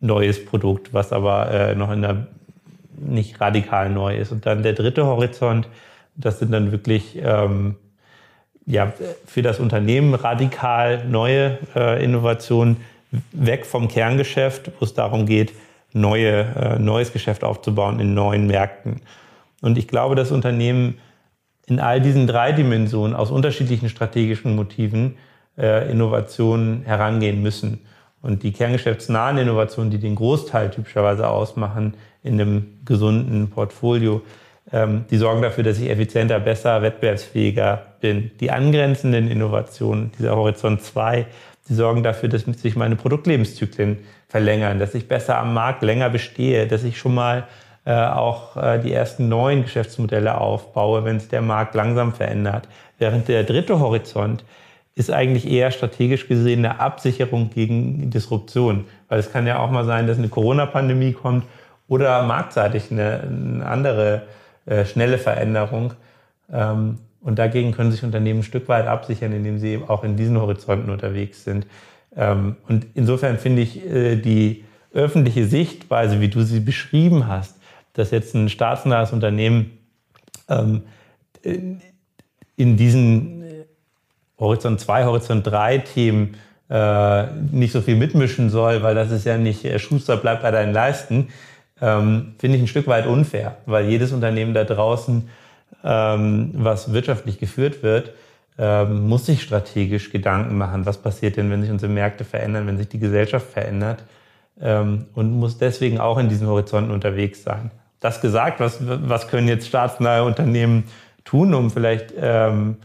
neues 0.00 0.44
Produkt, 0.44 0.92
was 0.94 1.12
aber 1.12 1.50
äh, 1.50 1.74
noch 1.74 1.90
in 1.92 2.02
der 2.02 2.26
nicht 2.98 3.40
radikal 3.40 3.90
neu 3.90 4.16
ist. 4.16 4.32
Und 4.32 4.46
dann 4.46 4.62
der 4.62 4.72
dritte 4.72 5.04
Horizont, 5.04 5.68
das 6.14 6.38
sind 6.38 6.50
dann 6.52 6.72
wirklich 6.72 7.18
ähm, 7.22 7.76
ja, 8.64 8.92
für 9.26 9.42
das 9.42 9.60
Unternehmen 9.60 10.14
radikal 10.14 11.04
neue 11.06 11.58
äh, 11.74 12.02
Innovationen, 12.02 12.78
weg 13.32 13.64
vom 13.64 13.88
Kerngeschäft, 13.88 14.72
wo 14.78 14.84
es 14.84 14.92
darum 14.92 15.26
geht, 15.26 15.52
neue, 15.92 16.42
äh, 16.42 16.78
neues 16.78 17.12
Geschäft 17.12 17.44
aufzubauen 17.44 18.00
in 18.00 18.14
neuen 18.14 18.46
Märkten. 18.46 19.00
Und 19.62 19.78
ich 19.78 19.88
glaube, 19.88 20.16
dass 20.16 20.32
Unternehmen 20.32 20.98
in 21.68 21.80
all 21.80 22.00
diesen 22.00 22.26
drei 22.26 22.52
Dimensionen 22.52 23.14
aus 23.14 23.30
unterschiedlichen 23.30 23.88
strategischen 23.88 24.54
Motiven 24.54 25.16
äh, 25.58 25.90
Innovationen 25.90 26.82
herangehen 26.84 27.42
müssen. 27.42 27.80
Und 28.22 28.42
die 28.42 28.52
kerngeschäftsnahen 28.52 29.38
Innovationen, 29.38 29.90
die 29.90 29.98
den 29.98 30.14
Großteil 30.14 30.70
typischerweise 30.70 31.28
ausmachen 31.28 31.94
in 32.22 32.40
einem 32.40 32.78
gesunden 32.84 33.50
Portfolio, 33.50 34.22
ähm, 34.72 35.04
die 35.10 35.16
sorgen 35.16 35.42
dafür, 35.42 35.64
dass 35.64 35.78
ich 35.78 35.90
effizienter, 35.90 36.40
besser, 36.40 36.82
wettbewerbsfähiger 36.82 37.86
bin. 38.00 38.30
Die 38.40 38.50
angrenzenden 38.50 39.30
Innovationen, 39.30 40.12
dieser 40.18 40.36
Horizont 40.36 40.82
2, 40.82 41.26
die 41.68 41.74
sorgen 41.74 42.02
dafür, 42.02 42.28
dass 42.28 42.42
sich 42.42 42.76
meine 42.76 42.96
Produktlebenszyklen 42.96 43.98
verlängern, 44.28 44.78
dass 44.78 44.94
ich 44.94 45.08
besser 45.08 45.38
am 45.38 45.54
Markt 45.54 45.82
länger 45.82 46.10
bestehe, 46.10 46.66
dass 46.66 46.84
ich 46.84 46.98
schon 46.98 47.14
mal 47.14 47.46
auch 47.92 48.56
äh, 48.56 48.78
die 48.78 48.92
ersten 48.92 49.28
neuen 49.28 49.62
Geschäftsmodelle 49.62 50.38
aufbaue, 50.38 51.04
wenn 51.04 51.20
sich 51.20 51.28
der 51.28 51.42
Markt 51.42 51.74
langsam 51.74 52.12
verändert. 52.12 52.68
Während 52.98 53.28
der 53.28 53.44
dritte 53.44 53.78
Horizont 53.78 54.44
ist 54.96 55.10
eigentlich 55.10 55.48
eher 55.48 55.70
strategisch 55.70 56.26
gesehen 56.26 56.64
eine 56.64 56.80
Absicherung 56.80 57.50
gegen 57.50 58.10
Disruption. 58.10 58.86
Weil 59.08 59.20
es 59.20 59.30
kann 59.30 59.46
ja 59.46 59.58
auch 59.58 59.70
mal 59.70 59.84
sein, 59.84 60.06
dass 60.06 60.18
eine 60.18 60.28
Corona-Pandemie 60.28 61.12
kommt 61.12 61.44
oder 61.86 62.22
marktseitig 62.22 62.90
eine, 62.90 63.20
eine 63.20 63.66
andere 63.66 64.22
äh, 64.64 64.84
schnelle 64.84 65.18
Veränderung. 65.18 65.92
Ähm, 66.52 66.98
und 67.20 67.38
dagegen 67.38 67.72
können 67.72 67.92
sich 67.92 68.04
Unternehmen 68.04 68.40
ein 68.40 68.44
Stück 68.44 68.68
weit 68.68 68.86
absichern, 68.86 69.32
indem 69.32 69.58
sie 69.58 69.74
eben 69.74 69.88
auch 69.88 70.02
in 70.02 70.16
diesen 70.16 70.40
Horizonten 70.40 70.90
unterwegs 70.90 71.44
sind. 71.44 71.66
Ähm, 72.16 72.56
und 72.66 72.86
insofern 72.94 73.38
finde 73.38 73.62
ich 73.62 73.84
äh, 73.84 74.16
die 74.16 74.64
öffentliche 74.94 75.44
Sichtweise, 75.44 76.20
wie 76.20 76.28
du 76.28 76.40
sie 76.40 76.60
beschrieben 76.60 77.26
hast, 77.26 77.55
dass 77.98 78.10
jetzt 78.10 78.34
ein 78.34 78.48
staatsnahes 78.48 79.12
Unternehmen 79.12 79.78
ähm, 80.48 80.82
in 81.42 82.76
diesen 82.76 83.44
Horizont 84.38 84.80
2, 84.80 85.04
Horizont 85.04 85.46
3 85.46 85.78
Themen 85.78 86.36
äh, 86.68 87.26
nicht 87.52 87.72
so 87.72 87.80
viel 87.80 87.96
mitmischen 87.96 88.50
soll, 88.50 88.82
weil 88.82 88.94
das 88.94 89.10
ist 89.10 89.24
ja 89.24 89.38
nicht 89.38 89.80
Schuster 89.80 90.16
bleibt 90.16 90.42
bei 90.42 90.50
deinen 90.50 90.72
Leisten, 90.72 91.28
ähm, 91.80 92.34
finde 92.38 92.56
ich 92.56 92.62
ein 92.64 92.68
Stück 92.68 92.86
weit 92.86 93.06
unfair, 93.06 93.58
weil 93.66 93.86
jedes 93.86 94.12
Unternehmen 94.12 94.54
da 94.54 94.64
draußen 94.64 95.28
ähm, 95.84 96.50
was 96.54 96.92
wirtschaftlich 96.92 97.38
geführt 97.38 97.82
wird, 97.82 98.12
ähm, 98.58 99.08
muss 99.08 99.26
sich 99.26 99.42
strategisch 99.42 100.10
Gedanken 100.10 100.56
machen, 100.56 100.86
was 100.86 100.98
passiert 100.98 101.36
denn, 101.36 101.50
wenn 101.50 101.62
sich 101.62 101.70
unsere 101.70 101.92
Märkte 101.92 102.24
verändern, 102.24 102.66
wenn 102.66 102.78
sich 102.78 102.88
die 102.88 102.98
Gesellschaft 102.98 103.46
verändert 103.46 104.02
ähm, 104.60 105.06
und 105.14 105.32
muss 105.32 105.58
deswegen 105.58 106.00
auch 106.00 106.18
in 106.18 106.28
diesen 106.28 106.46
Horizonten 106.46 106.90
unterwegs 106.90 107.42
sein. 107.42 107.70
Das 108.00 108.20
gesagt, 108.20 108.60
was, 108.60 108.78
was 108.80 109.28
können 109.28 109.48
jetzt 109.48 109.66
staatsnahe 109.66 110.24
Unternehmen 110.24 110.84
tun, 111.24 111.54
um 111.54 111.70
vielleicht 111.70 112.12
ähm, 112.18 112.76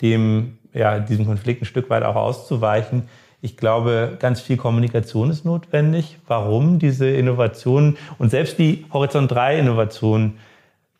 dem, 0.00 0.58
ja, 0.72 0.98
diesem 0.98 1.26
Konflikt 1.26 1.62
ein 1.62 1.66
Stück 1.66 1.90
weit 1.90 2.02
auch 2.02 2.16
auszuweichen? 2.16 3.08
Ich 3.42 3.56
glaube, 3.56 4.16
ganz 4.18 4.40
viel 4.40 4.56
Kommunikation 4.56 5.30
ist 5.30 5.44
notwendig. 5.44 6.18
Warum 6.26 6.78
diese 6.78 7.08
Innovationen 7.08 7.96
und 8.18 8.30
selbst 8.30 8.58
die 8.58 8.86
Horizont 8.92 9.30
3 9.30 9.58
Innovationen 9.58 10.38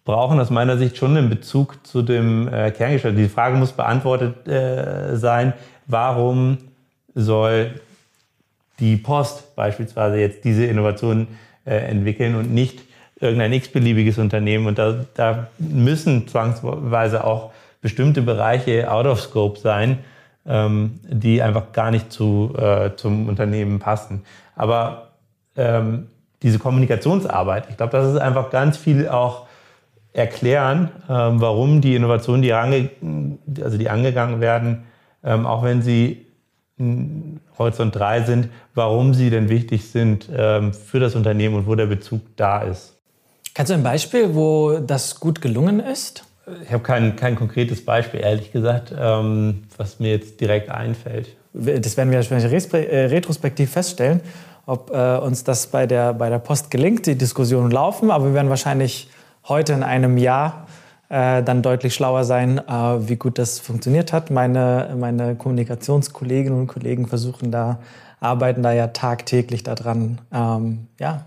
brauchen 0.05 0.39
aus 0.39 0.51
meiner 0.51 0.79
Sicht 0.79 0.97
schon 0.97 1.17
einen 1.17 1.29
Bezug 1.29 1.85
zu 1.87 2.03
dem 2.03 2.49
äh, 2.49 2.71
Kerngeschäft. 2.71 3.19
Die 3.19 3.29
Frage 3.29 3.57
muss 3.57 3.73
beantwortet 3.73 4.47
äh, 4.47 5.17
sein, 5.17 5.53
warum 5.87 6.59
soll 7.15 7.81
die 8.79 8.97
Post 8.97 9.57
beispielsweise 9.57 10.19
jetzt 10.19 10.45
diese 10.45 10.65
Innovation 10.67 11.27
äh, 11.65 11.75
entwickeln 11.75 12.37
und 12.37 12.55
nicht 12.55 12.86
irgendein 13.21 13.53
x-beliebiges 13.53 14.19
Unternehmen. 14.19 14.67
Und 14.67 14.79
da, 14.79 15.05
da 15.15 15.49
müssen 15.59 16.29
zwangsweise 16.29 17.25
auch 17.25 17.53
bestimmte 17.81 18.23
Bereiche 18.23 18.91
out 18.91 19.07
of 19.07 19.21
scope 19.21 19.59
sein, 19.59 19.99
ähm, 20.47 21.01
die 21.05 21.43
einfach 21.43 21.73
gar 21.73 21.91
nicht 21.91 22.13
zu, 22.13 22.55
äh, 22.59 22.91
zum 22.97 23.29
Unternehmen 23.29 23.79
passen. 23.79 24.23
Aber 24.55 25.13
ähm, 25.57 26.09
diese 26.43 26.59
Kommunikationsarbeit, 26.59 27.69
ich 27.71 27.77
glaube, 27.77 27.93
das 27.93 28.13
ist 28.13 28.19
einfach 28.19 28.51
ganz 28.51 28.77
viel 28.77 29.09
auch 29.09 29.47
erklären, 30.13 30.91
ähm, 31.09 31.41
warum 31.41 31.81
die 31.81 31.95
Innovationen, 31.95 32.43
die, 32.43 32.53
ange, 32.53 32.91
also 33.63 33.77
die 33.77 33.91
angegangen 33.91 34.41
werden, 34.41 34.85
ähm, 35.23 35.47
auch 35.47 35.63
wenn 35.63 35.83
sie 35.83 36.27
Horizont 37.59 37.97
3 37.97 38.23
sind, 38.23 38.49
warum 38.75 39.15
sie 39.15 39.31
denn 39.31 39.49
wichtig 39.49 39.91
sind 39.91 40.29
ähm, 40.35 40.75
für 40.75 41.01
das 41.01 41.15
Unternehmen 41.15 41.55
und 41.55 41.67
wo 41.67 41.75
der 41.75 41.87
Bezug 41.87 42.21
da 42.37 42.61
ist. 42.61 42.96
Kannst 43.57 43.71
du 43.71 43.75
ein 43.75 43.83
Beispiel, 43.83 44.35
wo 44.35 44.81
das 44.81 45.19
gut 45.19 45.41
gelungen 45.41 45.81
ist? 45.81 46.25
Ich 46.63 46.71
habe 46.75 46.83
kein, 46.83 47.17
kein 47.17 47.37
konkretes 47.37 47.83
Beispiel, 47.83 48.21
ehrlich 48.21 48.53
gesagt, 48.53 48.93
ähm, 48.95 49.63
was 49.79 49.99
mir 49.99 50.11
jetzt 50.11 50.43
direkt 50.43 50.69
einfällt. 50.69 51.35
Das 51.55 51.97
werden 51.97 52.11
wir 52.11 52.19
äh, 52.19 53.07
retrospektiv 53.07 53.71
feststellen, 53.71 54.21
ob 54.67 54.91
äh, 54.91 55.17
uns 55.17 55.43
das 55.43 55.69
bei 55.69 55.87
der, 55.87 56.13
bei 56.13 56.29
der 56.29 56.39
Post 56.39 56.71
gelingt. 56.71 57.07
Die 57.07 57.17
Diskussionen 57.17 57.71
laufen, 57.71 58.11
aber 58.11 58.27
wir 58.27 58.35
werden 58.35 58.51
wahrscheinlich 58.51 59.09
heute 59.49 59.73
in 59.73 59.83
einem 59.83 60.19
Jahr 60.19 60.67
äh, 61.09 61.43
dann 61.43 61.63
deutlich 61.63 61.95
schlauer 61.95 62.25
sein, 62.25 62.59
äh, 62.59 63.09
wie 63.09 63.17
gut 63.17 63.39
das 63.39 63.59
funktioniert 63.59 64.13
hat. 64.13 64.31
Meine, 64.31 64.95
meine 65.01 65.35
Kommunikationskolleginnen 65.35 66.61
und 66.61 66.67
Kollegen 66.67 67.07
versuchen 67.07 67.51
da, 67.51 67.79
arbeiten 68.21 68.63
da 68.63 68.73
ja 68.73 68.89
tagtäglich 68.89 69.63
daran, 69.63 70.21
ähm, 70.31 70.89
ja, 71.01 71.25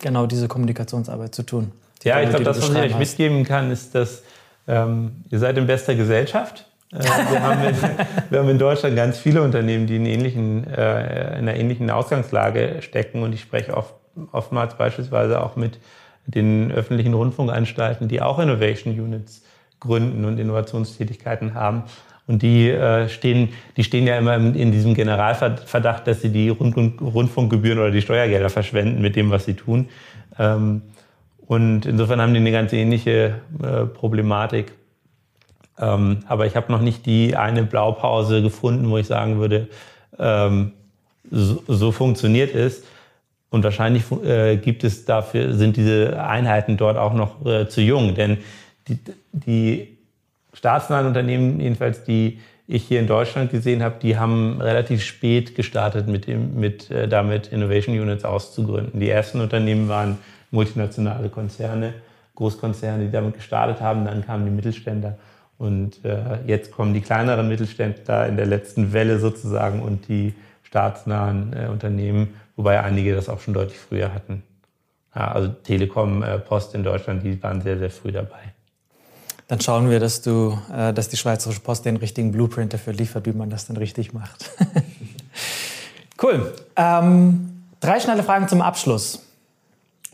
genau 0.00 0.26
diese 0.26 0.48
Kommunikationsarbeit 0.48 1.34
zu 1.34 1.44
tun. 1.44 1.72
Ja, 2.02 2.20
ich 2.20 2.30
glaube, 2.30 2.44
das, 2.44 2.60
was 2.60 2.70
ich 2.70 2.76
euch 2.76 2.98
mitgeben 2.98 3.44
kann, 3.44 3.70
ist, 3.70 3.94
dass 3.94 4.22
ähm, 4.66 5.24
ihr 5.30 5.38
seid 5.38 5.58
in 5.58 5.66
bester 5.66 5.94
Gesellschaft. 5.94 6.66
Äh, 6.92 7.04
wir, 7.04 7.42
haben 7.42 7.62
in, 7.62 7.76
wir, 8.30 8.38
haben 8.38 8.48
in, 8.48 8.58
Deutschland 8.58 8.96
ganz 8.96 9.18
viele 9.18 9.42
Unternehmen, 9.42 9.86
die 9.86 9.96
in, 9.96 10.06
ähnlichen, 10.06 10.66
äh, 10.66 11.38
in 11.38 11.48
einer 11.48 11.56
ähnlichen 11.56 11.90
Ausgangslage 11.90 12.78
stecken. 12.80 13.22
Und 13.22 13.32
ich 13.32 13.42
spreche 13.42 13.76
oft, 13.76 13.94
oftmals 14.32 14.74
beispielsweise 14.74 15.42
auch 15.42 15.56
mit 15.56 15.78
den 16.26 16.72
öffentlichen 16.72 17.14
Rundfunkanstalten, 17.14 18.08
die 18.08 18.22
auch 18.22 18.38
Innovation 18.38 18.98
Units 18.98 19.42
gründen 19.80 20.24
und 20.24 20.38
Innovationstätigkeiten 20.38 21.54
haben. 21.54 21.84
Und 22.30 22.42
die, 22.42 22.70
äh, 22.70 23.08
stehen, 23.08 23.48
die 23.76 23.82
stehen 23.82 24.06
ja 24.06 24.16
immer 24.16 24.36
in 24.36 24.70
diesem 24.70 24.94
Generalverdacht, 24.94 26.06
dass 26.06 26.22
sie 26.22 26.28
die 26.28 26.48
Rundfunkgebühren 26.48 27.80
oder 27.80 27.90
die 27.90 28.02
Steuergelder 28.02 28.48
verschwenden 28.50 29.02
mit 29.02 29.16
dem, 29.16 29.32
was 29.32 29.46
sie 29.46 29.54
tun. 29.54 29.88
Ähm, 30.38 30.82
und 31.48 31.86
insofern 31.86 32.20
haben 32.20 32.32
die 32.32 32.38
eine 32.38 32.52
ganz 32.52 32.72
ähnliche 32.72 33.40
äh, 33.60 33.84
Problematik. 33.84 34.70
Ähm, 35.76 36.18
aber 36.28 36.46
ich 36.46 36.54
habe 36.54 36.70
noch 36.70 36.80
nicht 36.80 37.04
die 37.04 37.34
eine 37.34 37.64
Blaupause 37.64 38.42
gefunden, 38.42 38.88
wo 38.90 38.98
ich 38.98 39.08
sagen 39.08 39.40
würde, 39.40 39.66
ähm, 40.16 40.70
so, 41.32 41.64
so 41.66 41.90
funktioniert 41.90 42.54
es. 42.54 42.84
Und 43.50 43.64
wahrscheinlich 43.64 44.04
äh, 44.24 44.56
gibt 44.56 44.84
es 44.84 45.04
dafür, 45.04 45.54
sind 45.54 45.76
diese 45.76 46.22
Einheiten 46.22 46.76
dort 46.76 46.96
auch 46.96 47.12
noch 47.12 47.44
äh, 47.44 47.68
zu 47.68 47.80
jung. 47.80 48.14
Denn 48.14 48.38
die, 48.86 48.98
die 49.32 49.98
staatsnahen 50.60 51.06
Unternehmen, 51.06 51.58
jedenfalls 51.58 52.04
die 52.04 52.38
ich 52.66 52.84
hier 52.84 53.00
in 53.00 53.06
Deutschland 53.06 53.50
gesehen 53.50 53.82
habe, 53.82 53.96
die 54.00 54.18
haben 54.18 54.60
relativ 54.60 55.02
spät 55.02 55.54
gestartet, 55.54 56.06
mit, 56.06 56.26
dem, 56.26 56.60
mit 56.60 56.90
äh, 56.90 57.08
damit 57.08 57.48
Innovation 57.48 57.98
Units 57.98 58.26
auszugründen. 58.26 59.00
Die 59.00 59.08
ersten 59.08 59.40
Unternehmen 59.40 59.88
waren 59.88 60.18
multinationale 60.50 61.30
Konzerne, 61.30 61.94
Großkonzerne, 62.34 63.06
die 63.06 63.10
damit 63.10 63.34
gestartet 63.34 63.80
haben. 63.80 64.04
Dann 64.04 64.24
kamen 64.24 64.44
die 64.44 64.52
Mittelständler 64.52 65.16
und 65.56 66.04
äh, 66.04 66.18
jetzt 66.46 66.72
kommen 66.72 66.92
die 66.92 67.00
kleineren 67.00 67.48
Mittelständler 67.48 68.28
in 68.28 68.36
der 68.36 68.46
letzten 68.46 68.92
Welle 68.92 69.18
sozusagen 69.18 69.80
und 69.80 70.08
die 70.08 70.34
staatsnahen 70.62 71.54
äh, 71.54 71.68
Unternehmen, 71.68 72.34
wobei 72.54 72.82
einige 72.82 73.14
das 73.14 73.30
auch 73.30 73.40
schon 73.40 73.54
deutlich 73.54 73.78
früher 73.78 74.12
hatten. 74.12 74.42
Ja, 75.16 75.32
also 75.32 75.48
Telekom, 75.48 76.22
äh, 76.22 76.38
Post 76.38 76.74
in 76.74 76.84
Deutschland, 76.84 77.24
die 77.24 77.42
waren 77.42 77.62
sehr, 77.62 77.78
sehr 77.78 77.90
früh 77.90 78.12
dabei. 78.12 78.52
Dann 79.50 79.60
schauen 79.60 79.90
wir, 79.90 79.98
dass 79.98 80.22
du, 80.22 80.56
äh, 80.72 80.92
dass 80.92 81.08
die 81.08 81.16
Schweizerische 81.16 81.58
Post 81.58 81.84
den 81.84 81.96
richtigen 81.96 82.30
Blueprint 82.30 82.72
dafür 82.72 82.92
liefert, 82.92 83.26
wie 83.26 83.32
man 83.32 83.50
das 83.50 83.66
dann 83.66 83.76
richtig 83.76 84.12
macht. 84.12 84.48
cool. 86.22 86.54
Ähm, 86.76 87.64
drei 87.80 87.98
schnelle 87.98 88.22
Fragen 88.22 88.46
zum 88.46 88.62
Abschluss. 88.62 89.26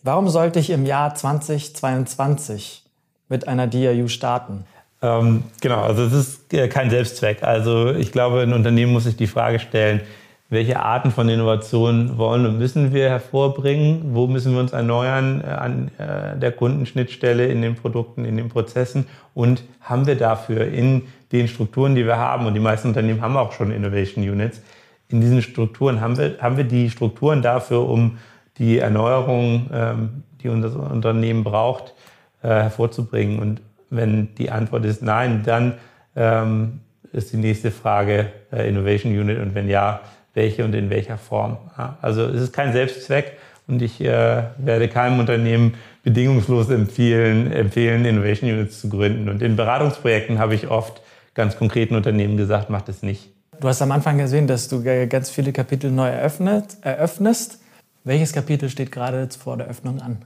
Warum 0.03 0.31
sollte 0.31 0.59
ich 0.59 0.71
im 0.71 0.87
Jahr 0.87 1.15
2022 1.15 2.83
mit 3.29 3.47
einer 3.47 3.67
DIU 3.67 4.09
starten? 4.09 4.65
Ähm, 5.03 5.43
genau, 5.61 5.83
also 5.83 6.05
es 6.05 6.15
ist 6.15 6.55
äh, 6.55 6.69
kein 6.69 6.89
Selbstzweck. 6.89 7.43
Also 7.43 7.91
ich 7.91 8.13
glaube, 8.13 8.41
ein 8.41 8.55
Unternehmen 8.55 8.95
muss 8.95 9.05
sich 9.05 9.17
die 9.17 9.27
Frage 9.27 9.59
stellen, 9.59 10.01
welche 10.49 10.79
Arten 10.81 11.11
von 11.11 11.29
Innovationen 11.29 12.19
wollen 12.19 12.47
und 12.47 12.59
müssen 12.59 12.95
wir 12.95 13.09
hervorbringen? 13.09 14.15
Wo 14.15 14.29
müssen 14.29 14.53
wir 14.53 14.61
uns 14.61 14.73
erneuern 14.73 15.43
äh, 15.45 15.49
an 15.49 15.91
äh, 15.99 16.39
der 16.39 16.53
Kundenschnittstelle, 16.53 17.47
in 17.47 17.63
den 17.63 17.75
Produkten, 17.75 18.25
in 18.25 18.37
den 18.37 18.49
Prozessen? 18.49 19.07
Und 19.35 19.65
haben 19.81 20.07
wir 20.07 20.15
dafür 20.15 20.69
in 20.69 21.03
den 21.33 21.49
Strukturen, 21.49 21.97
die 21.97 22.07
wir 22.07 22.17
haben, 22.17 22.47
und 22.47 22.55
die 22.55 22.61
meisten 22.61 22.89
Unternehmen 22.89 23.23
haben 23.23 23.37
auch 23.37 23.53
schon 23.53 23.73
Innovation 23.73 24.23
Units, 24.23 24.63
in 25.09 25.21
diesen 25.21 25.43
Strukturen 25.43 26.01
haben 26.01 26.17
wir, 26.17 26.37
haben 26.41 26.57
wir 26.57 26.65
die 26.65 26.91
Strukturen 26.91 27.43
dafür, 27.43 27.89
um 27.89 28.19
die 28.59 28.79
Erneuerung, 28.79 29.71
ähm, 29.73 30.23
die 30.43 30.49
unser 30.49 30.91
Unternehmen 30.91 31.43
braucht, 31.43 31.95
äh, 32.43 32.49
hervorzubringen? 32.49 33.41
Und 33.41 33.63
wenn 33.91 34.35
die 34.37 34.51
Antwort 34.51 34.85
ist 34.85 35.03
nein, 35.03 35.43
dann 35.45 35.75
ähm, 36.15 36.81
ist 37.13 37.33
die 37.33 37.37
nächste 37.37 37.71
Frage 37.71 38.33
Innovation 38.51 39.13
Unit 39.13 39.39
und 39.39 39.55
wenn 39.55 39.69
ja, 39.69 40.01
welche 40.37 40.65
und 40.65 40.75
in 40.75 40.91
welcher 40.91 41.19
Form. 41.19 41.57
Also 42.01 42.23
es 42.23 42.43
ist 42.43 42.53
kein 42.53 42.73
Selbstzweck 42.73 43.33
und 43.67 43.83
ich 43.83 44.01
äh, 44.01 44.45
werde 44.59 44.89
keinem 44.89 45.19
Unternehmen 45.19 45.75
bedingungslos 46.05 46.71
empfehlen, 46.71 47.51
empfehlen, 47.51 48.05
Innovation 48.05 48.51
Units 48.51 48.81
zu 48.81 48.89
gründen. 48.89 49.29
Und 49.29 49.43
in 49.43 49.57
Beratungsprojekten 49.57 50.39
habe 50.39 50.55
ich 50.55 50.69
oft 50.69 51.01
ganz 51.35 51.57
konkreten 51.57 51.97
Unternehmen 51.97 52.37
gesagt, 52.37 52.71
macht 52.71 52.89
es 52.89 53.03
nicht. 53.03 53.31
Du 53.61 53.67
hast 53.67 53.83
am 53.83 53.91
Anfang 53.91 54.19
gesehen, 54.19 54.47
dass 54.47 54.69
du 54.69 54.83
ganz 55.09 55.31
viele 55.31 55.53
Kapitel 55.53 55.91
neu 55.91 56.09
eröffnet, 56.09 56.77
eröffnest. 56.83 57.59
Welches 58.05 58.33
Kapitel 58.33 58.69
steht 58.69 58.93
gerade 58.93 59.21
jetzt 59.21 59.37
vor 59.37 59.57
der 59.57 59.67
Öffnung 59.67 60.01
an? 60.01 60.19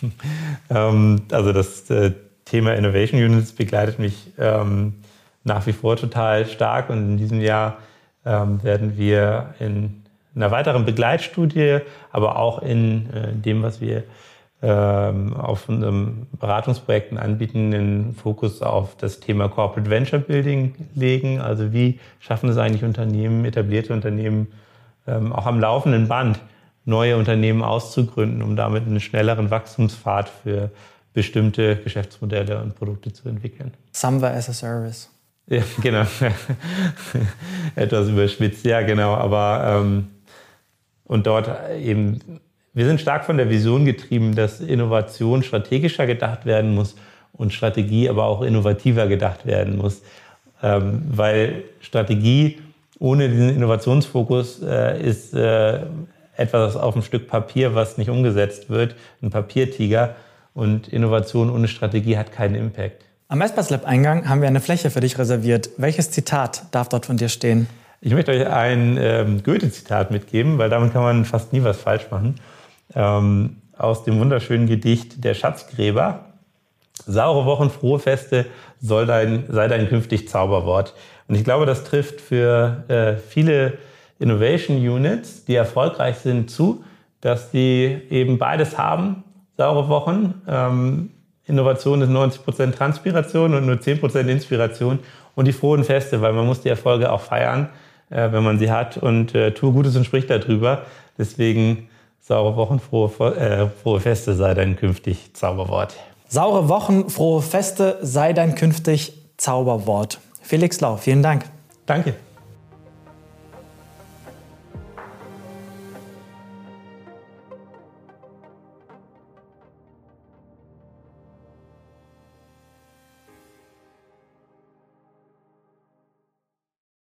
ähm, 0.70 1.22
also 1.32 1.52
das 1.52 1.90
äh, 1.90 2.12
Thema 2.44 2.74
Innovation 2.74 3.20
Units 3.20 3.52
begleitet 3.52 3.98
mich 3.98 4.32
ähm, 4.38 4.94
nach 5.42 5.66
wie 5.66 5.72
vor 5.72 5.96
total 5.96 6.46
stark 6.46 6.88
und 6.90 6.98
in 6.98 7.16
diesem 7.18 7.40
Jahr 7.40 7.78
ähm, 8.26 8.62
werden 8.62 8.98
wir 8.98 9.54
in 9.58 10.02
einer 10.34 10.50
weiteren 10.50 10.84
Begleitstudie, 10.84 11.78
aber 12.12 12.38
auch 12.38 12.60
in 12.60 13.10
äh, 13.12 13.32
dem, 13.32 13.62
was 13.62 13.80
wir 13.80 14.04
ähm, 14.62 15.34
auf 15.34 15.68
unseren 15.68 16.26
Beratungsprojekten 16.38 17.18
anbieten, 17.18 17.70
den 17.70 18.14
Fokus 18.14 18.62
auf 18.62 18.96
das 18.96 19.20
Thema 19.20 19.48
Corporate 19.48 19.88
Venture 19.90 20.18
Building 20.18 20.74
legen. 20.94 21.40
Also 21.40 21.72
wie 21.72 22.00
schaffen 22.20 22.48
es 22.48 22.56
eigentlich 22.58 22.84
Unternehmen, 22.84 23.44
etablierte 23.44 23.92
Unternehmen, 23.92 24.48
ähm, 25.06 25.32
auch 25.32 25.46
am 25.46 25.60
laufenden 25.60 26.08
Band 26.08 26.40
neue 26.84 27.16
Unternehmen 27.16 27.62
auszugründen, 27.62 28.42
um 28.42 28.56
damit 28.56 28.86
einen 28.86 29.00
schnelleren 29.00 29.50
Wachstumspfad 29.50 30.28
für 30.28 30.70
bestimmte 31.12 31.76
Geschäftsmodelle 31.76 32.60
und 32.62 32.76
Produkte 32.76 33.12
zu 33.12 33.28
entwickeln. 33.28 33.72
Samwa 33.92 34.28
as 34.28 34.48
a 34.48 34.52
Service. 34.52 35.10
Ja, 35.48 35.62
genau. 35.80 36.04
Etwas 37.76 38.08
überspitzt, 38.08 38.64
ja, 38.64 38.82
genau. 38.82 39.14
Aber 39.14 39.80
ähm, 39.80 40.08
und 41.04 41.26
dort 41.26 41.48
eben, 41.80 42.40
wir 42.74 42.84
sind 42.86 43.00
stark 43.00 43.24
von 43.24 43.36
der 43.36 43.48
Vision 43.48 43.84
getrieben, 43.84 44.34
dass 44.34 44.60
Innovation 44.60 45.42
strategischer 45.42 46.06
gedacht 46.06 46.46
werden 46.46 46.74
muss 46.74 46.96
und 47.32 47.52
Strategie 47.52 48.08
aber 48.08 48.24
auch 48.24 48.42
innovativer 48.42 49.06
gedacht 49.06 49.46
werden 49.46 49.76
muss. 49.76 50.02
Ähm, 50.62 51.02
weil 51.08 51.64
Strategie 51.80 52.58
ohne 52.98 53.28
diesen 53.28 53.50
Innovationsfokus 53.50 54.62
äh, 54.62 55.00
ist 55.00 55.34
äh, 55.34 55.80
etwas 56.36 56.76
auf 56.76 56.94
einem 56.94 57.02
Stück 57.02 57.28
Papier, 57.28 57.74
was 57.74 57.98
nicht 57.98 58.10
umgesetzt 58.10 58.68
wird, 58.70 58.96
ein 59.22 59.30
Papiertiger. 59.30 60.16
Und 60.54 60.88
Innovation 60.88 61.50
ohne 61.50 61.68
Strategie 61.68 62.16
hat 62.16 62.32
keinen 62.32 62.54
Impact. 62.54 63.04
Am 63.28 63.40
Espace 63.40 63.70
Lab 63.70 63.84
Eingang 63.86 64.28
haben 64.28 64.40
wir 64.40 64.46
eine 64.46 64.60
Fläche 64.60 64.88
für 64.88 65.00
dich 65.00 65.18
reserviert. 65.18 65.70
Welches 65.78 66.12
Zitat 66.12 66.62
darf 66.70 66.88
dort 66.88 67.06
von 67.06 67.16
dir 67.16 67.28
stehen? 67.28 67.66
Ich 68.00 68.12
möchte 68.12 68.30
euch 68.30 68.46
ein 68.46 68.96
ähm, 69.00 69.42
Goethe-Zitat 69.42 70.12
mitgeben, 70.12 70.58
weil 70.58 70.70
damit 70.70 70.92
kann 70.92 71.02
man 71.02 71.24
fast 71.24 71.52
nie 71.52 71.64
was 71.64 71.76
falsch 71.76 72.06
machen. 72.12 72.36
Ähm, 72.94 73.56
aus 73.76 74.04
dem 74.04 74.20
wunderschönen 74.20 74.68
Gedicht 74.68 75.24
Der 75.24 75.34
Schatzgräber. 75.34 76.26
Saure 77.04 77.46
Wochen, 77.46 77.68
frohe 77.68 77.98
Feste 77.98 78.46
soll 78.80 79.06
dein, 79.06 79.46
sei 79.48 79.66
dein 79.66 79.88
künftig 79.88 80.28
Zauberwort. 80.28 80.94
Und 81.26 81.34
ich 81.34 81.42
glaube, 81.42 81.66
das 81.66 81.82
trifft 81.82 82.20
für 82.20 82.84
äh, 82.86 83.16
viele 83.16 83.78
Innovation 84.20 84.76
Units, 84.76 85.44
die 85.44 85.56
erfolgreich 85.56 86.18
sind, 86.18 86.48
zu, 86.48 86.84
dass 87.22 87.50
die 87.50 88.02
eben 88.08 88.38
beides 88.38 88.78
haben. 88.78 89.24
Saure 89.56 89.88
Wochen, 89.88 90.42
ähm, 90.46 91.10
Innovation 91.46 92.02
ist 92.02 92.10
90% 92.10 92.72
Transpiration 92.72 93.54
und 93.54 93.66
nur 93.66 93.76
10% 93.76 94.26
Inspiration. 94.28 94.98
Und 95.34 95.46
die 95.46 95.52
frohen 95.52 95.84
Feste, 95.84 96.20
weil 96.20 96.32
man 96.32 96.46
muss 96.46 96.60
die 96.60 96.68
Erfolge 96.68 97.12
auch 97.12 97.20
feiern, 97.20 97.68
äh, 98.10 98.32
wenn 98.32 98.42
man 98.42 98.58
sie 98.58 98.70
hat. 98.70 98.96
Und 98.96 99.34
äh, 99.34 99.52
tue 99.52 99.72
Gutes 99.72 99.96
und 99.96 100.04
sprich 100.04 100.26
darüber. 100.26 100.82
Deswegen 101.18 101.88
saure 102.20 102.56
Wochen, 102.56 102.80
frohe, 102.80 103.36
äh, 103.36 103.68
frohe 103.82 104.00
Feste 104.00 104.34
sei 104.34 104.54
dein 104.54 104.76
künftig 104.76 105.34
Zauberwort. 105.34 105.94
Saure 106.28 106.68
Wochen, 106.68 107.08
frohe 107.08 107.42
Feste 107.42 107.98
sei 108.02 108.32
dein 108.32 108.54
künftig 108.56 109.12
Zauberwort. 109.36 110.18
Felix 110.42 110.80
Lau, 110.80 110.96
vielen 110.96 111.22
Dank. 111.22 111.44
Danke. 111.86 112.14